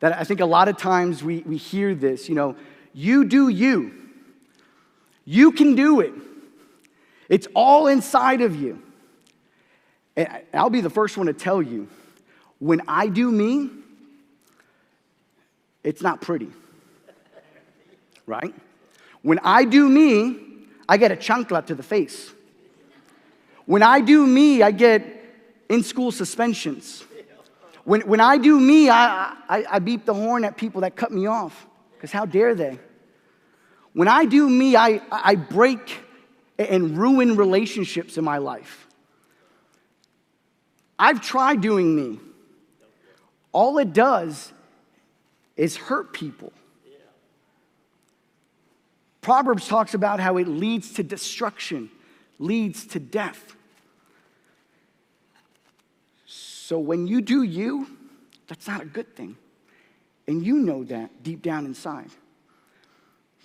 That 0.00 0.16
I 0.16 0.24
think 0.24 0.40
a 0.40 0.46
lot 0.46 0.68
of 0.68 0.76
times 0.76 1.22
we, 1.22 1.40
we 1.40 1.56
hear 1.56 1.94
this, 1.94 2.28
you 2.28 2.34
know, 2.34 2.56
you 2.94 3.24
do 3.24 3.48
you. 3.48 3.92
You 5.24 5.52
can 5.52 5.74
do 5.74 6.00
it. 6.00 6.14
It's 7.28 7.46
all 7.54 7.86
inside 7.86 8.40
of 8.40 8.56
you. 8.56 8.82
And 10.16 10.28
I'll 10.52 10.70
be 10.70 10.80
the 10.80 10.90
first 10.90 11.16
one 11.16 11.26
to 11.26 11.32
tell 11.32 11.62
you 11.62 11.88
when 12.58 12.82
I 12.88 13.06
do 13.08 13.30
me, 13.30 13.70
it's 15.84 16.02
not 16.02 16.20
pretty. 16.20 16.50
Right? 18.26 18.54
When 19.22 19.38
I 19.42 19.64
do 19.64 19.88
me, 19.88 20.38
I 20.88 20.96
get 20.96 21.12
a 21.12 21.16
chancla 21.16 21.64
to 21.66 21.74
the 21.74 21.82
face. 21.82 22.32
When 23.66 23.82
I 23.82 24.00
do 24.00 24.26
me, 24.26 24.62
I 24.62 24.70
get 24.70 25.02
in 25.68 25.82
school 25.82 26.10
suspensions. 26.10 27.04
When, 27.84 28.00
when 28.02 28.20
I 28.20 28.38
do 28.38 28.58
me, 28.58 28.90
I, 28.90 29.34
I, 29.48 29.64
I 29.70 29.78
beep 29.78 30.04
the 30.04 30.14
horn 30.14 30.44
at 30.44 30.56
people 30.56 30.80
that 30.80 30.96
cut 30.96 31.12
me 31.12 31.26
off. 31.26 31.66
Because 31.94 32.10
how 32.10 32.24
dare 32.24 32.54
they? 32.54 32.78
When 33.92 34.08
I 34.08 34.24
do 34.24 34.48
me, 34.48 34.76
I, 34.76 35.00
I 35.10 35.34
break 35.34 36.00
and 36.58 36.98
ruin 36.98 37.36
relationships 37.36 38.18
in 38.18 38.24
my 38.24 38.38
life. 38.38 38.86
I've 40.98 41.20
tried 41.20 41.60
doing 41.60 41.94
me. 41.94 42.18
All 43.52 43.78
it 43.78 43.92
does 43.92 44.52
is 45.56 45.76
hurt 45.76 46.12
people. 46.12 46.52
Proverbs 49.20 49.68
talks 49.68 49.94
about 49.94 50.20
how 50.20 50.36
it 50.38 50.48
leads 50.48 50.94
to 50.94 51.02
destruction, 51.02 51.90
leads 52.38 52.86
to 52.86 52.98
death. 52.98 53.56
So 56.24 56.78
when 56.78 57.06
you 57.06 57.20
do 57.20 57.42
you, 57.42 57.88
that's 58.46 58.66
not 58.66 58.82
a 58.82 58.86
good 58.86 59.14
thing. 59.14 59.36
And 60.26 60.44
you 60.44 60.58
know 60.58 60.84
that 60.84 61.22
deep 61.22 61.42
down 61.42 61.66
inside. 61.66 62.10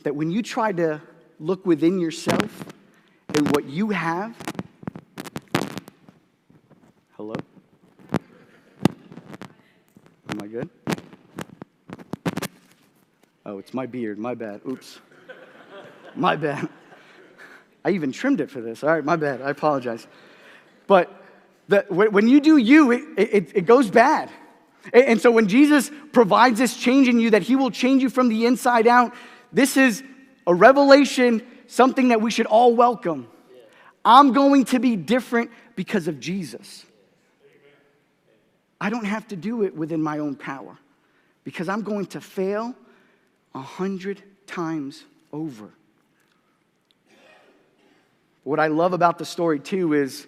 That 0.04 0.16
when 0.16 0.32
you 0.32 0.42
try 0.42 0.72
to 0.74 1.02
look 1.40 1.66
within 1.66 2.00
yourself 2.00 2.66
and 3.36 3.52
what 3.52 3.66
you 3.66 3.90
have, 3.90 4.36
hello? 7.18 7.34
Am 10.30 10.42
I 10.42 10.48
good? 10.48 10.70
Oh, 13.46 13.58
it's 13.58 13.74
my 13.74 13.86
beard. 13.86 14.20
My 14.20 14.36
bad. 14.36 14.62
Oops. 14.68 15.00
My 16.16 16.36
bad. 16.36 16.70
I 17.84 17.90
even 17.92 18.12
trimmed 18.12 18.40
it 18.40 18.50
for 18.50 18.62
this. 18.62 18.84
All 18.84 18.90
right, 18.90 19.04
my 19.04 19.16
bad. 19.16 19.42
I 19.42 19.50
apologize. 19.50 20.08
But 20.88 21.12
the, 21.68 21.86
when 21.90 22.28
you 22.28 22.40
do 22.40 22.58
you, 22.58 22.92
it, 22.92 23.02
it, 23.18 23.52
it 23.56 23.66
goes 23.66 23.90
bad. 23.90 24.30
And 24.94 25.20
so 25.20 25.32
when 25.32 25.48
Jesus 25.48 25.90
provides 26.12 26.60
this 26.60 26.76
change 26.76 27.08
in 27.08 27.20
you, 27.20 27.32
that 27.32 27.42
he 27.42 27.56
will 27.56 27.72
change 27.72 28.04
you 28.04 28.10
from 28.10 28.30
the 28.30 28.46
inside 28.46 28.86
out, 28.86 29.14
this 29.52 29.78
is 29.78 30.04
a 30.46 30.54
revelation, 30.54 31.42
something 31.68 32.10
that 32.10 32.22
we 32.22 32.32
should 32.32 32.46
all 32.46 32.76
welcome. 32.76 33.28
I'm 34.06 34.34
going 34.34 34.66
to 34.66 34.80
be 34.80 34.96
different 34.96 35.52
because 35.76 36.08
of 36.08 36.20
Jesus. 36.20 36.86
I 38.82 38.90
don't 38.90 39.06
have 39.06 39.28
to 39.30 39.36
do 39.36 39.64
it 39.64 39.76
within 39.76 40.02
my 40.02 40.20
own 40.20 40.36
power 40.36 40.78
because 41.44 41.70
I'm 41.70 41.84
going 41.84 42.08
to 42.08 42.22
fail 42.22 42.76
a 43.56 43.62
hundred 43.62 44.22
times 44.46 45.04
over. 45.32 45.70
What 48.44 48.60
I 48.60 48.68
love 48.68 48.92
about 48.92 49.18
the 49.18 49.26
story 49.26 49.60
too 49.60 49.94
is 49.94 50.28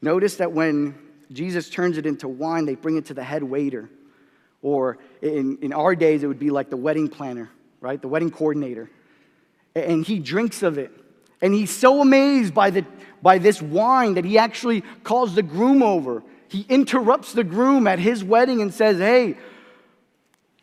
notice 0.00 0.36
that 0.36 0.52
when 0.52 0.94
Jesus 1.32 1.68
turns 1.68 1.98
it 1.98 2.06
into 2.06 2.28
wine, 2.28 2.64
they 2.64 2.76
bring 2.76 2.96
it 2.96 3.06
to 3.06 3.14
the 3.14 3.24
head 3.24 3.42
waiter 3.42 3.88
Or 4.62 4.98
in, 5.22 5.58
in 5.62 5.72
our 5.72 5.94
days, 5.96 6.22
it 6.22 6.26
would 6.26 6.38
be 6.38 6.50
like 6.50 6.70
the 6.70 6.76
wedding 6.76 7.08
planner, 7.08 7.50
right? 7.80 8.00
The 8.00 8.08
wedding 8.08 8.30
coordinator. 8.30 8.90
And 9.74 10.04
he 10.04 10.18
drinks 10.18 10.62
of 10.62 10.78
it. 10.78 10.92
And 11.40 11.54
he's 11.54 11.70
so 11.70 12.00
amazed 12.00 12.54
by, 12.54 12.70
the, 12.70 12.84
by 13.22 13.38
this 13.38 13.62
wine 13.62 14.14
that 14.14 14.24
he 14.24 14.38
actually 14.38 14.82
calls 15.04 15.34
the 15.34 15.42
groom 15.42 15.82
over. 15.82 16.22
He 16.48 16.66
interrupts 16.68 17.32
the 17.32 17.44
groom 17.44 17.86
at 17.86 17.98
his 17.98 18.24
wedding 18.24 18.60
and 18.60 18.74
says, 18.74 18.98
Hey, 18.98 19.36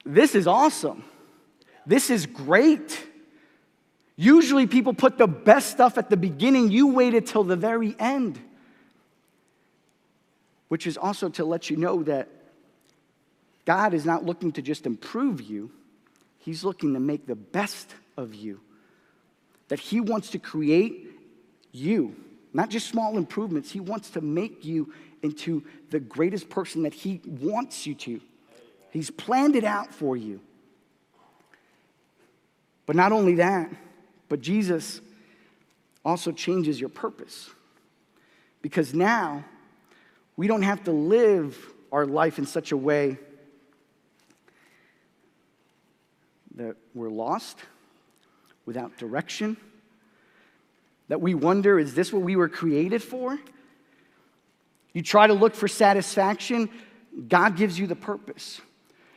this 0.06 0.36
is 0.36 0.48
awesome. 0.48 1.04
This 1.86 2.10
is 2.10 2.26
great. 2.26 3.06
Usually 4.18 4.68
people 4.68 4.94
put 4.94 5.18
the 5.18 5.28
best 5.28 5.70
stuff 5.70 5.98
at 5.98 6.10
the 6.10 6.18
beginning, 6.18 6.72
you 6.72 6.88
waited 6.88 7.28
till 7.28 7.44
the 7.44 7.56
very 7.56 7.96
end. 8.00 8.40
Which 10.68 10.86
is 10.86 10.98
also 10.98 11.30
to 11.30 11.46
let 11.46 11.70
you 11.70 11.78
know 11.78 12.04
that 12.04 12.28
God 13.64 13.94
is 13.94 14.06
not 14.06 14.26
looking 14.26 14.52
to 14.54 14.62
just 14.62 14.86
improve 14.86 15.42
you, 15.42 15.72
He's 16.40 16.64
looking 16.64 16.94
to 16.94 17.00
make 17.00 17.28
the 17.28 17.36
best 17.36 17.94
of 18.16 18.34
you. 18.34 18.62
That 19.70 19.80
He 19.80 20.00
wants 20.00 20.30
to 20.32 20.40
create 20.40 21.12
you, 21.72 22.16
not 22.54 22.70
just 22.70 22.88
small 22.88 23.18
improvements, 23.18 23.72
He 23.72 23.80
wants 23.80 24.10
to 24.12 24.22
make 24.22 24.64
you 24.66 24.94
into 25.22 25.64
the 25.90 26.00
greatest 26.00 26.50
person 26.50 26.84
that 26.84 26.94
He 26.94 27.22
wants 27.26 27.86
you 27.86 27.96
to. 27.96 28.22
He's 28.92 29.12
planned 29.12 29.56
it 29.56 29.64
out 29.64 29.94
for 29.94 30.16
you. 30.16 30.40
But 32.86 32.96
not 32.96 33.12
only 33.12 33.36
that, 33.36 33.70
but 34.30 34.42
Jesus 34.42 35.02
also 36.04 36.32
changes 36.32 36.80
your 36.80 36.90
purpose. 36.90 37.50
Because 38.62 38.94
now 38.94 39.44
we 40.38 40.48
don't 40.48 40.62
have 40.62 40.84
to 40.86 40.92
live 40.92 41.58
our 41.92 42.06
life 42.06 42.40
in 42.40 42.46
such 42.46 42.72
a 42.72 42.78
way 42.78 43.18
that 46.56 46.76
we're 46.96 47.10
lost, 47.10 47.60
without 48.68 48.98
direction, 48.98 49.58
that 51.08 51.22
we 51.22 51.34
wonder, 51.34 51.80
is 51.80 51.96
this 51.96 52.14
what 52.14 52.22
we 52.22 52.36
were 52.36 52.50
created 52.50 53.02
for? 53.02 53.40
You 54.94 55.02
try 55.02 55.26
to 55.26 55.34
look 55.34 55.56
for 55.56 55.68
satisfaction, 55.68 56.70
God 57.28 57.56
gives 57.56 57.80
you 57.80 57.88
the 57.88 57.96
purpose. 57.96 58.62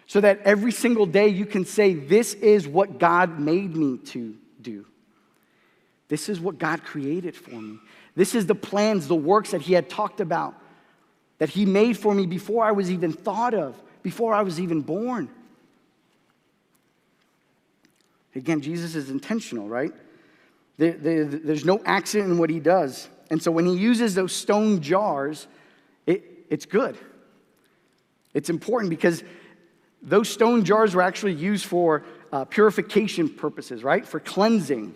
So 0.07 0.21
that 0.21 0.41
every 0.43 0.73
single 0.73 1.07
day 1.07 1.29
you 1.29 1.47
can 1.47 1.65
say, 1.65 1.95
This 1.95 2.35
is 2.35 2.67
what 2.67 2.99
God 2.99 3.39
made 3.39 3.77
me 3.77 3.99
to 3.99 4.37
do. 4.61 4.87
This 6.09 6.29
is 6.29 6.41
what 6.41 6.59
God 6.59 6.83
created 6.83 7.37
for 7.37 7.55
me. 7.55 7.79
This 8.17 8.35
is 8.35 8.47
the 8.47 8.55
plans, 8.55 9.07
the 9.07 9.15
works 9.15 9.53
that 9.53 9.61
He 9.61 9.73
had 9.73 9.89
talked 9.89 10.21
about, 10.21 10.55
that 11.39 11.49
He 11.49 11.65
made 11.65 11.97
for 11.97 12.13
me 12.15 12.27
before 12.27 12.65
I 12.65 12.73
was 12.73 12.91
even 12.91 13.13
thought 13.13 13.55
of, 13.55 13.81
before 14.03 14.35
I 14.35 14.43
was 14.43 14.61
even 14.61 14.81
born. 14.81 15.29
Again, 18.35 18.61
Jesus 18.61 18.95
is 18.95 19.11
intentional, 19.11 19.69
right? 19.69 19.93
There, 20.79 20.93
there, 20.93 21.25
there's 21.25 21.65
no 21.65 21.83
accident 21.85 22.33
in 22.33 22.39
what 22.39 22.51
he 22.51 22.61
does. 22.61 23.09
And 23.31 23.43
so 23.43 23.51
when 23.51 23.67
he 23.67 23.77
uses 23.77 24.15
those 24.15 24.33
stone 24.33 24.81
jars, 24.81 25.47
it, 26.07 26.25
it's 26.49 26.67
good. 26.67 26.97
It's 28.35 28.51
important 28.51 28.91
because 28.91 29.23
those 30.03 30.29
stone 30.29 30.65
jars 30.65 30.95
were 30.95 31.03
actually 31.03 31.35
used 31.35 31.67
for 31.67 32.05
uh, 32.33 32.45
purification 32.45 33.29
purposes, 33.29 33.83
right? 33.85 34.07
For 34.07 34.21
cleansing. 34.21 34.95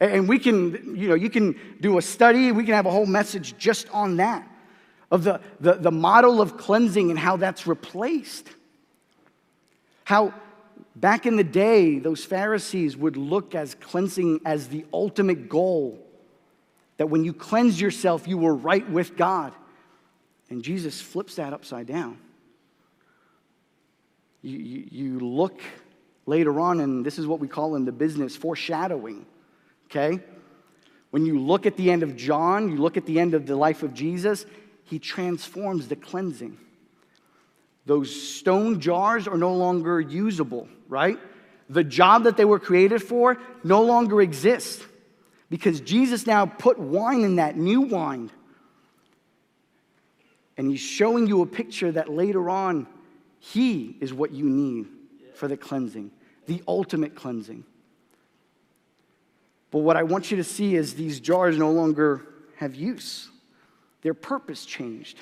And 0.00 0.28
we 0.28 0.38
can, 0.38 0.96
you 0.96 1.08
know, 1.08 1.14
you 1.14 1.28
can 1.28 1.58
do 1.80 1.98
a 1.98 2.02
study, 2.02 2.52
we 2.52 2.64
can 2.64 2.74
have 2.74 2.86
a 2.86 2.90
whole 2.90 3.06
message 3.06 3.58
just 3.58 3.88
on 3.90 4.16
that, 4.18 4.48
of 5.10 5.24
the, 5.24 5.40
the, 5.60 5.74
the 5.74 5.90
model 5.90 6.40
of 6.40 6.56
cleansing 6.56 7.10
and 7.10 7.18
how 7.18 7.36
that's 7.36 7.66
replaced. 7.66 8.48
How 10.04 10.32
Back 10.96 11.26
in 11.26 11.36
the 11.36 11.44
day, 11.44 11.98
those 11.98 12.24
Pharisees 12.24 12.96
would 12.96 13.16
look 13.16 13.54
as 13.54 13.74
cleansing 13.74 14.40
as 14.44 14.68
the 14.68 14.84
ultimate 14.92 15.48
goal. 15.48 16.04
That 16.96 17.08
when 17.08 17.24
you 17.24 17.32
cleanse 17.32 17.80
yourself, 17.80 18.26
you 18.26 18.38
were 18.38 18.54
right 18.54 18.88
with 18.90 19.16
God. 19.16 19.52
And 20.50 20.62
Jesus 20.62 21.00
flips 21.00 21.36
that 21.36 21.52
upside 21.52 21.86
down. 21.86 22.18
You, 24.42 24.58
you, 24.58 24.88
you 24.90 25.18
look 25.20 25.60
later 26.26 26.60
on, 26.60 26.80
and 26.80 27.04
this 27.04 27.18
is 27.18 27.26
what 27.26 27.40
we 27.40 27.48
call 27.48 27.76
in 27.76 27.84
the 27.84 27.92
business 27.92 28.36
foreshadowing, 28.36 29.26
okay? 29.86 30.20
When 31.10 31.24
you 31.24 31.38
look 31.38 31.66
at 31.66 31.76
the 31.76 31.90
end 31.90 32.02
of 32.02 32.16
John, 32.16 32.70
you 32.70 32.76
look 32.76 32.96
at 32.96 33.06
the 33.06 33.18
end 33.18 33.34
of 33.34 33.46
the 33.46 33.56
life 33.56 33.82
of 33.82 33.94
Jesus, 33.94 34.44
he 34.84 34.98
transforms 34.98 35.88
the 35.88 35.96
cleansing. 35.96 36.58
Those 37.88 38.14
stone 38.14 38.80
jars 38.80 39.26
are 39.26 39.38
no 39.38 39.54
longer 39.54 39.98
usable, 39.98 40.68
right? 40.88 41.18
The 41.70 41.82
job 41.82 42.24
that 42.24 42.36
they 42.36 42.44
were 42.44 42.58
created 42.58 43.02
for 43.02 43.38
no 43.64 43.82
longer 43.82 44.20
exists 44.20 44.84
because 45.48 45.80
Jesus 45.80 46.26
now 46.26 46.44
put 46.44 46.78
wine 46.78 47.22
in 47.22 47.36
that 47.36 47.56
new 47.56 47.80
wine. 47.80 48.30
And 50.58 50.70
he's 50.70 50.80
showing 50.80 51.28
you 51.28 51.40
a 51.40 51.46
picture 51.46 51.90
that 51.90 52.10
later 52.10 52.50
on, 52.50 52.86
he 53.38 53.96
is 54.02 54.12
what 54.12 54.32
you 54.32 54.44
need 54.44 54.88
for 55.34 55.48
the 55.48 55.56
cleansing, 55.56 56.10
the 56.46 56.62
ultimate 56.68 57.14
cleansing. 57.14 57.64
But 59.70 59.78
what 59.78 59.96
I 59.96 60.02
want 60.02 60.30
you 60.30 60.36
to 60.36 60.44
see 60.44 60.76
is 60.76 60.94
these 60.94 61.20
jars 61.20 61.56
no 61.56 61.70
longer 61.70 62.26
have 62.56 62.74
use, 62.74 63.30
their 64.02 64.12
purpose 64.12 64.66
changed. 64.66 65.20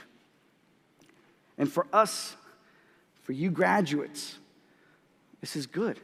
And 1.58 1.72
for 1.72 1.86
us, 1.92 2.34
for 3.26 3.32
you 3.32 3.50
graduates, 3.50 4.36
this 5.40 5.56
is 5.56 5.66
good. 5.66 5.98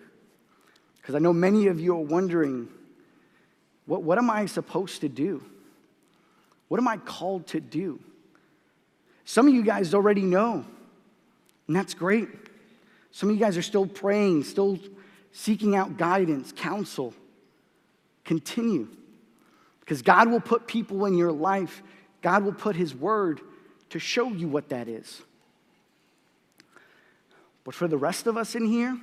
Because 0.97 1.15
I 1.15 1.21
know 1.21 1.33
many 1.33 1.69
of 1.69 1.79
you 1.79 1.95
are 1.95 2.01
wondering 2.01 2.67
what, 3.87 4.03
what 4.03 4.19
am 4.19 4.29
I 4.29 4.47
supposed 4.47 5.03
to 5.03 5.09
do? 5.09 5.41
What 6.67 6.81
am 6.81 6.89
I 6.89 6.97
called 6.97 7.47
to 7.49 7.61
do? 7.61 8.01
Some 9.25 9.47
of 9.47 9.55
you 9.55 9.63
guys 9.63 9.95
already 9.95 10.23
know, 10.23 10.65
and 11.69 11.77
that's 11.77 11.95
great. 11.95 12.29
Some 13.13 13.29
of 13.29 13.37
you 13.37 13.41
guys 13.41 13.57
are 13.57 13.63
still 13.63 13.87
praying, 13.87 14.43
still 14.43 14.81
seeking 15.31 15.77
out 15.77 15.97
guidance, 15.97 16.53
counsel. 16.57 17.15
Continue. 18.25 18.89
Because 19.79 20.03
God 20.03 20.29
will 20.29 20.41
put 20.41 20.67
people 20.67 21.07
in 21.07 21.17
your 21.17 21.31
life, 21.31 21.85
God 22.21 22.43
will 22.43 22.53
put 22.53 22.75
His 22.75 22.97
word 22.97 23.41
to 23.91 24.01
show 24.01 24.27
you 24.27 24.49
what 24.49 24.71
that 24.71 24.89
is. 24.89 25.23
But 27.65 27.75
for 27.75 27.87
the 27.89 27.97
rest 27.97 28.27
of 28.27 28.37
us 28.37 28.55
in 28.55 28.67
here, 28.67 28.99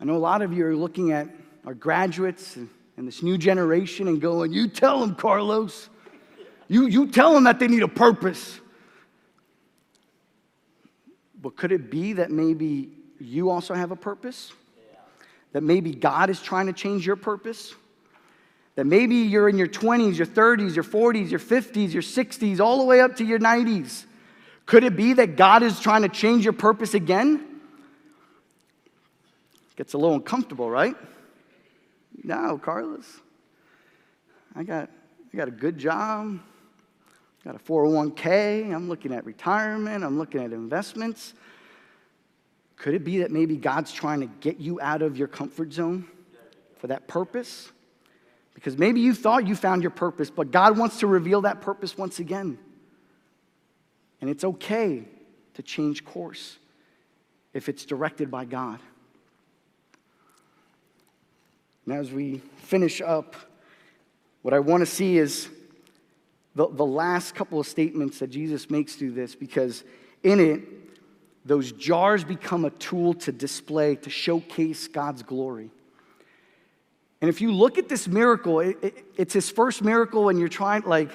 I 0.00 0.04
know 0.04 0.16
a 0.16 0.18
lot 0.18 0.42
of 0.42 0.52
you 0.52 0.66
are 0.66 0.76
looking 0.76 1.12
at 1.12 1.28
our 1.64 1.74
graduates 1.74 2.56
and, 2.56 2.68
this 2.96 3.22
new 3.22 3.36
generation 3.36 4.06
and 4.06 4.20
going, 4.20 4.52
You 4.52 4.68
tell 4.68 5.00
them, 5.00 5.16
Carlos. 5.16 5.88
You, 6.68 6.86
you 6.86 7.08
tell 7.08 7.34
them 7.34 7.44
that 7.44 7.58
they 7.58 7.68
need 7.68 7.82
a 7.82 7.88
purpose. 7.88 8.60
But 11.40 11.56
could 11.56 11.72
it 11.72 11.90
be 11.90 12.14
that 12.14 12.30
maybe 12.30 12.90
you 13.20 13.50
also 13.50 13.74
have 13.74 13.90
a 13.90 13.96
purpose? 13.96 14.52
That 15.52 15.62
maybe 15.62 15.92
God 15.92 16.30
is 16.30 16.40
trying 16.40 16.66
to 16.66 16.72
change 16.72 17.06
your 17.06 17.16
purpose? 17.16 17.74
That 18.76 18.86
maybe 18.86 19.16
you're 19.16 19.48
in 19.48 19.58
your 19.58 19.68
20s, 19.68 20.16
your 20.16 20.26
30s, 20.26 20.74
your 20.74 20.84
40s, 20.84 21.30
your 21.30 21.40
50s, 21.40 21.92
your 21.92 22.02
60s, 22.02 22.60
all 22.60 22.78
the 22.78 22.84
way 22.84 23.00
up 23.00 23.16
to 23.16 23.24
your 23.24 23.38
90s. 23.38 24.04
Could 24.66 24.84
it 24.84 24.96
be 24.96 25.12
that 25.14 25.36
God 25.36 25.62
is 25.62 25.78
trying 25.80 26.02
to 26.02 26.08
change 26.08 26.44
your 26.44 26.52
purpose 26.52 26.94
again? 26.94 27.60
Gets 29.76 29.94
a 29.94 29.98
little 29.98 30.14
uncomfortable, 30.14 30.70
right? 30.70 30.94
No, 32.22 32.58
Carlos. 32.58 33.20
I 34.54 34.62
got, 34.62 34.88
I 35.32 35.36
got 35.36 35.48
a 35.48 35.50
good 35.50 35.76
job, 35.78 36.38
got 37.44 37.56
a 37.56 37.58
401k, 37.58 38.72
I'm 38.72 38.88
looking 38.88 39.12
at 39.12 39.26
retirement, 39.26 40.04
I'm 40.04 40.16
looking 40.16 40.42
at 40.42 40.52
investments. 40.52 41.34
Could 42.76 42.94
it 42.94 43.04
be 43.04 43.18
that 43.18 43.30
maybe 43.32 43.56
God's 43.56 43.92
trying 43.92 44.20
to 44.20 44.26
get 44.26 44.58
you 44.58 44.80
out 44.80 45.02
of 45.02 45.16
your 45.16 45.28
comfort 45.28 45.72
zone 45.72 46.06
for 46.76 46.86
that 46.86 47.08
purpose? 47.08 47.72
Because 48.54 48.78
maybe 48.78 49.00
you 49.00 49.12
thought 49.12 49.46
you 49.48 49.56
found 49.56 49.82
your 49.82 49.90
purpose, 49.90 50.30
but 50.30 50.52
God 50.52 50.78
wants 50.78 51.00
to 51.00 51.08
reveal 51.08 51.42
that 51.42 51.60
purpose 51.60 51.98
once 51.98 52.20
again. 52.20 52.58
And 54.24 54.30
it's 54.30 54.42
okay 54.42 55.04
to 55.52 55.62
change 55.62 56.02
course 56.02 56.56
if 57.52 57.68
it's 57.68 57.84
directed 57.84 58.30
by 58.30 58.46
God. 58.46 58.78
And 61.84 61.94
as 61.94 62.10
we 62.10 62.40
finish 62.56 63.02
up, 63.02 63.36
what 64.40 64.54
I 64.54 64.60
want 64.60 64.80
to 64.80 64.86
see 64.86 65.18
is 65.18 65.50
the, 66.54 66.66
the 66.68 66.86
last 66.86 67.34
couple 67.34 67.60
of 67.60 67.66
statements 67.66 68.18
that 68.20 68.28
Jesus 68.28 68.70
makes 68.70 68.94
through 68.94 69.12
this, 69.12 69.34
because 69.34 69.84
in 70.22 70.40
it, 70.40 70.62
those 71.44 71.72
jars 71.72 72.24
become 72.24 72.64
a 72.64 72.70
tool 72.70 73.12
to 73.12 73.30
display, 73.30 73.94
to 73.96 74.08
showcase 74.08 74.88
God's 74.88 75.22
glory. 75.22 75.68
And 77.20 77.28
if 77.28 77.42
you 77.42 77.52
look 77.52 77.76
at 77.76 77.90
this 77.90 78.08
miracle, 78.08 78.60
it, 78.60 78.78
it, 78.80 79.04
it's 79.18 79.34
his 79.34 79.50
first 79.50 79.84
miracle, 79.84 80.30
and 80.30 80.38
you're 80.38 80.48
trying, 80.48 80.84
like, 80.84 81.10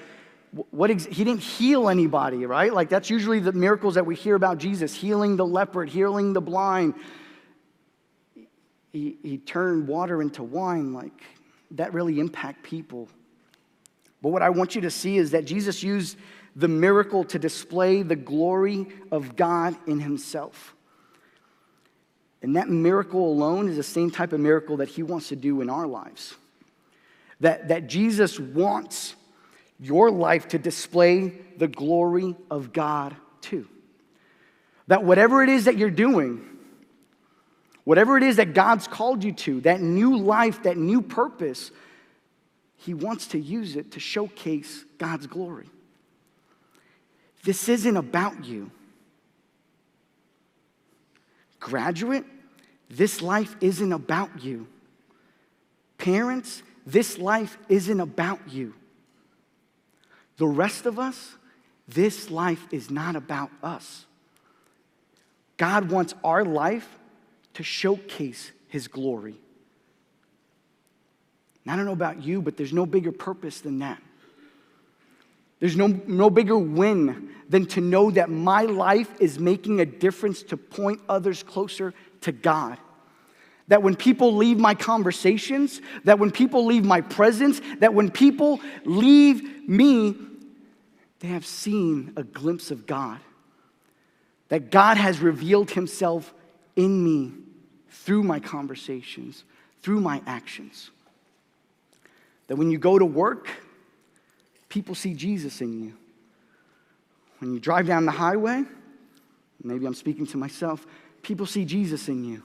what 0.51 0.89
ex- 0.89 1.05
he 1.05 1.23
didn't 1.23 1.41
heal 1.41 1.89
anybody, 1.89 2.45
right? 2.45 2.73
Like 2.73 2.89
that's 2.89 3.09
usually 3.09 3.39
the 3.39 3.51
miracles 3.51 3.95
that 3.95 4.05
we 4.05 4.15
hear 4.15 4.35
about 4.35 4.57
Jesus 4.57 4.93
healing 4.93 5.35
the 5.35 5.45
leopard, 5.45 5.89
healing 5.89 6.33
the 6.33 6.41
blind. 6.41 6.95
He, 8.91 9.17
he 9.21 9.37
turned 9.37 9.87
water 9.87 10.21
into 10.21 10.41
wine. 10.41 10.93
Like 10.93 11.23
that 11.71 11.93
really 11.93 12.19
impact 12.19 12.63
people. 12.63 13.07
But 14.21 14.29
what 14.29 14.41
I 14.41 14.49
want 14.49 14.75
you 14.75 14.81
to 14.81 14.91
see 14.91 15.17
is 15.17 15.31
that 15.31 15.45
Jesus 15.45 15.83
used 15.83 16.17
the 16.55 16.67
miracle 16.67 17.23
to 17.25 17.39
display 17.39 18.01
the 18.01 18.15
glory 18.15 18.87
of 19.11 19.35
God 19.35 19.75
in 19.87 19.99
himself. 19.99 20.75
And 22.41 22.55
that 22.55 22.69
miracle 22.69 23.31
alone 23.31 23.69
is 23.69 23.75
the 23.75 23.83
same 23.83 24.09
type 24.09 24.33
of 24.33 24.39
miracle 24.39 24.77
that 24.77 24.89
he 24.89 25.03
wants 25.03 25.29
to 25.29 25.35
do 25.35 25.61
in 25.61 25.69
our 25.69 25.85
lives. 25.85 26.35
That, 27.41 27.67
that 27.69 27.87
Jesus 27.87 28.39
wants 28.39 29.15
your 29.79 30.11
life 30.11 30.49
to 30.49 30.59
display 30.59 31.33
the 31.57 31.67
glory 31.67 32.35
of 32.51 32.73
God 32.73 33.15
too. 33.41 33.67
That 34.87 35.03
whatever 35.03 35.43
it 35.43 35.49
is 35.49 35.65
that 35.65 35.77
you're 35.77 35.89
doing, 35.89 36.45
whatever 37.85 38.17
it 38.17 38.23
is 38.23 38.35
that 38.37 38.53
God's 38.53 38.87
called 38.87 39.23
you 39.23 39.31
to, 39.33 39.61
that 39.61 39.81
new 39.81 40.17
life, 40.17 40.63
that 40.63 40.77
new 40.77 41.01
purpose, 41.01 41.71
He 42.75 42.93
wants 42.93 43.27
to 43.27 43.39
use 43.39 43.75
it 43.75 43.91
to 43.91 43.99
showcase 43.99 44.83
God's 44.97 45.27
glory. 45.27 45.69
This 47.43 47.69
isn't 47.69 47.95
about 47.95 48.43
you. 48.45 48.71
Graduate, 51.59 52.25
this 52.89 53.21
life 53.21 53.55
isn't 53.61 53.93
about 53.93 54.43
you. 54.43 54.67
Parents, 55.97 56.63
this 56.85 57.17
life 57.17 57.57
isn't 57.69 57.99
about 57.99 58.39
you. 58.49 58.73
The 60.39 60.47
rest 60.47 60.85
of 60.85 60.97
us, 60.97 61.35
this 61.87 62.31
life 62.31 62.65
is 62.71 62.89
not 62.89 63.15
about 63.17 63.51
us. 63.61 64.05
God 65.57 65.91
wants 65.91 66.15
our 66.23 66.45
life 66.45 66.87
to 67.55 67.63
showcase 67.63 68.51
His 68.69 68.87
glory. 68.87 69.35
And 71.63 71.73
I 71.73 71.75
don't 71.75 71.85
know 71.85 71.91
about 71.91 72.23
you, 72.23 72.41
but 72.41 72.55
there's 72.55 72.71
no 72.71 72.85
bigger 72.85 73.11
purpose 73.11 73.59
than 73.59 73.79
that. 73.79 74.01
There's 75.59 75.75
no, 75.75 75.87
no 75.87 76.29
bigger 76.29 76.57
win 76.57 77.31
than 77.49 77.65
to 77.67 77.81
know 77.81 78.09
that 78.11 78.29
my 78.29 78.61
life 78.61 79.11
is 79.19 79.39
making 79.39 79.81
a 79.81 79.85
difference 79.85 80.41
to 80.43 80.55
point 80.55 81.01
others 81.09 81.43
closer 81.43 81.93
to 82.21 82.31
God. 82.31 82.77
That 83.67 83.83
when 83.83 83.97
people 83.97 84.37
leave 84.37 84.57
my 84.57 84.73
conversations, 84.73 85.81
that 86.05 86.17
when 86.17 86.31
people 86.31 86.65
leave 86.65 86.85
my 86.85 87.01
presence, 87.01 87.59
that 87.79 87.93
when 87.93 88.09
people 88.09 88.61
leave 88.85 89.67
me, 89.67 90.15
they 91.19 91.27
have 91.27 91.45
seen 91.45 92.13
a 92.15 92.23
glimpse 92.23 92.71
of 92.71 92.85
God. 92.85 93.19
That 94.47 94.71
God 94.71 94.97
has 94.97 95.19
revealed 95.19 95.71
himself 95.71 96.33
in 96.75 97.03
me 97.03 97.33
through 97.89 98.23
my 98.23 98.39
conversations, 98.39 99.43
through 99.81 100.01
my 100.01 100.21
actions. 100.25 100.89
That 102.47 102.55
when 102.55 102.71
you 102.71 102.79
go 102.79 102.97
to 102.97 103.05
work, 103.05 103.47
people 104.69 104.95
see 104.95 105.13
Jesus 105.13 105.61
in 105.61 105.83
you. 105.83 105.93
When 107.39 107.53
you 107.53 107.59
drive 107.59 107.85
down 107.85 108.05
the 108.05 108.11
highway, 108.11 108.63
maybe 109.63 109.85
I'm 109.85 109.93
speaking 109.93 110.25
to 110.27 110.37
myself, 110.37 110.87
people 111.21 111.45
see 111.45 111.63
Jesus 111.63 112.07
in 112.07 112.23
you. 112.23 112.43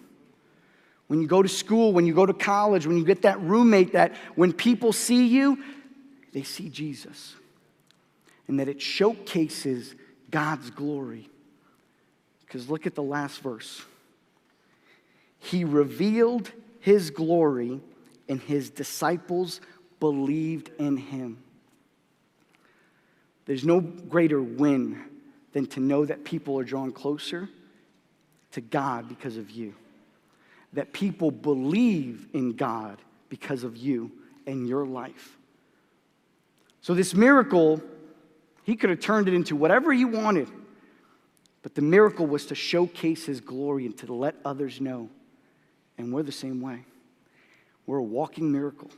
When 1.07 1.21
you 1.21 1.27
go 1.27 1.43
to 1.43 1.49
school, 1.49 1.93
when 1.93 2.07
you 2.07 2.15
go 2.15 2.27
to 2.27 2.35
college, 2.35 2.87
when 2.87 2.99
you 2.99 3.05
get 3.05 3.23
that 3.23 3.41
roommate, 3.41 3.93
that 3.93 4.15
when 4.35 4.53
people 4.53 4.93
see 4.93 5.27
you, 5.27 5.63
they 6.33 6.43
see 6.43 6.69
Jesus 6.69 7.35
and 8.49 8.61
that 8.61 8.69
it 8.69 8.81
showcases 8.81 9.95
God's 10.31 10.71
glory. 10.71 11.29
Because 12.41 12.69
look 12.69 12.87
at 12.87 12.95
the 12.95 13.03
last 13.03 13.41
verse. 13.41 13.83
He 15.39 15.65
revealed 15.65 16.51
his 16.81 17.11
glory, 17.11 17.81
and 18.29 18.41
his 18.41 18.71
disciples 18.71 19.61
believed 20.01 20.71
in 20.79 20.97
him. 20.97 21.43
There's 23.47 23.65
no 23.65 23.81
greater 23.81 24.43
win 24.43 25.03
than 25.53 25.67
to 25.69 25.81
know 25.81 26.05
that 26.05 26.25
people 26.25 26.59
are 26.59 26.65
drawn 26.65 26.93
closer 26.93 27.49
to 28.53 28.61
God 28.61 29.09
because 29.09 29.37
of 29.37 29.51
you. 29.51 29.75
That 30.73 30.93
people 30.93 31.31
believe 31.31 32.27
in 32.33 32.55
God 32.55 32.99
because 33.29 33.65
of 33.65 33.77
you 33.77 34.11
and 34.47 34.67
your 34.67 34.87
life. 34.87 35.37
So, 36.81 36.95
this 36.95 37.15
miracle 37.15 37.83
he 38.65 38.77
could 38.77 38.91
have 38.91 39.01
turned 39.01 39.29
it 39.29 39.35
into 39.35 39.55
whatever 39.55 39.93
he 39.93 40.05
wanted. 40.05 40.49
But 41.63 41.75
the 41.75 41.83
miracle 41.83 42.27
was 42.27 42.47
to 42.47 42.55
showcase 42.55 43.25
his 43.25 43.41
glory 43.41 43.87
and 43.87 43.97
to 43.99 44.13
let 44.13 44.35
others 44.45 44.81
know. 44.81 45.09
And 45.97 46.13
we're 46.13 46.23
the 46.23 46.33
same 46.33 46.61
way. 46.61 46.85
We're 47.87 47.99
a 47.99 48.03
walking 48.03 48.51
miracle 48.51 48.91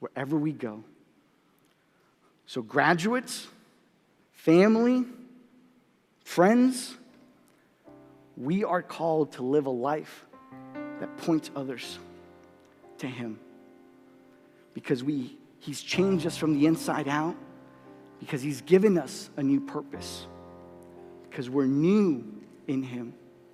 wherever 0.00 0.36
we 0.36 0.52
go. 0.52 0.82
So, 2.46 2.62
graduates, 2.62 3.46
family, 4.32 5.04
friends, 6.24 6.94
we 8.38 8.64
are 8.64 8.82
called 8.82 9.32
to 9.32 9.42
live 9.42 9.66
a 9.66 9.70
life 9.70 10.24
that 11.00 11.14
points 11.18 11.50
others 11.54 11.98
to 12.98 13.06
him. 13.06 13.38
Because 14.72 15.04
we, 15.04 15.36
he's 15.58 15.82
changed 15.82 16.26
us 16.26 16.38
from 16.38 16.54
the 16.54 16.66
inside 16.66 17.06
out 17.06 17.36
because 18.20 18.42
He's 18.42 18.60
given 18.60 18.98
us 18.98 19.30
a 19.36 19.42
new 19.42 19.60
purpose, 19.60 20.26
because 21.28 21.48
we're 21.48 21.66
new 21.66 22.24
in 22.66 22.82
Him. 22.82 23.14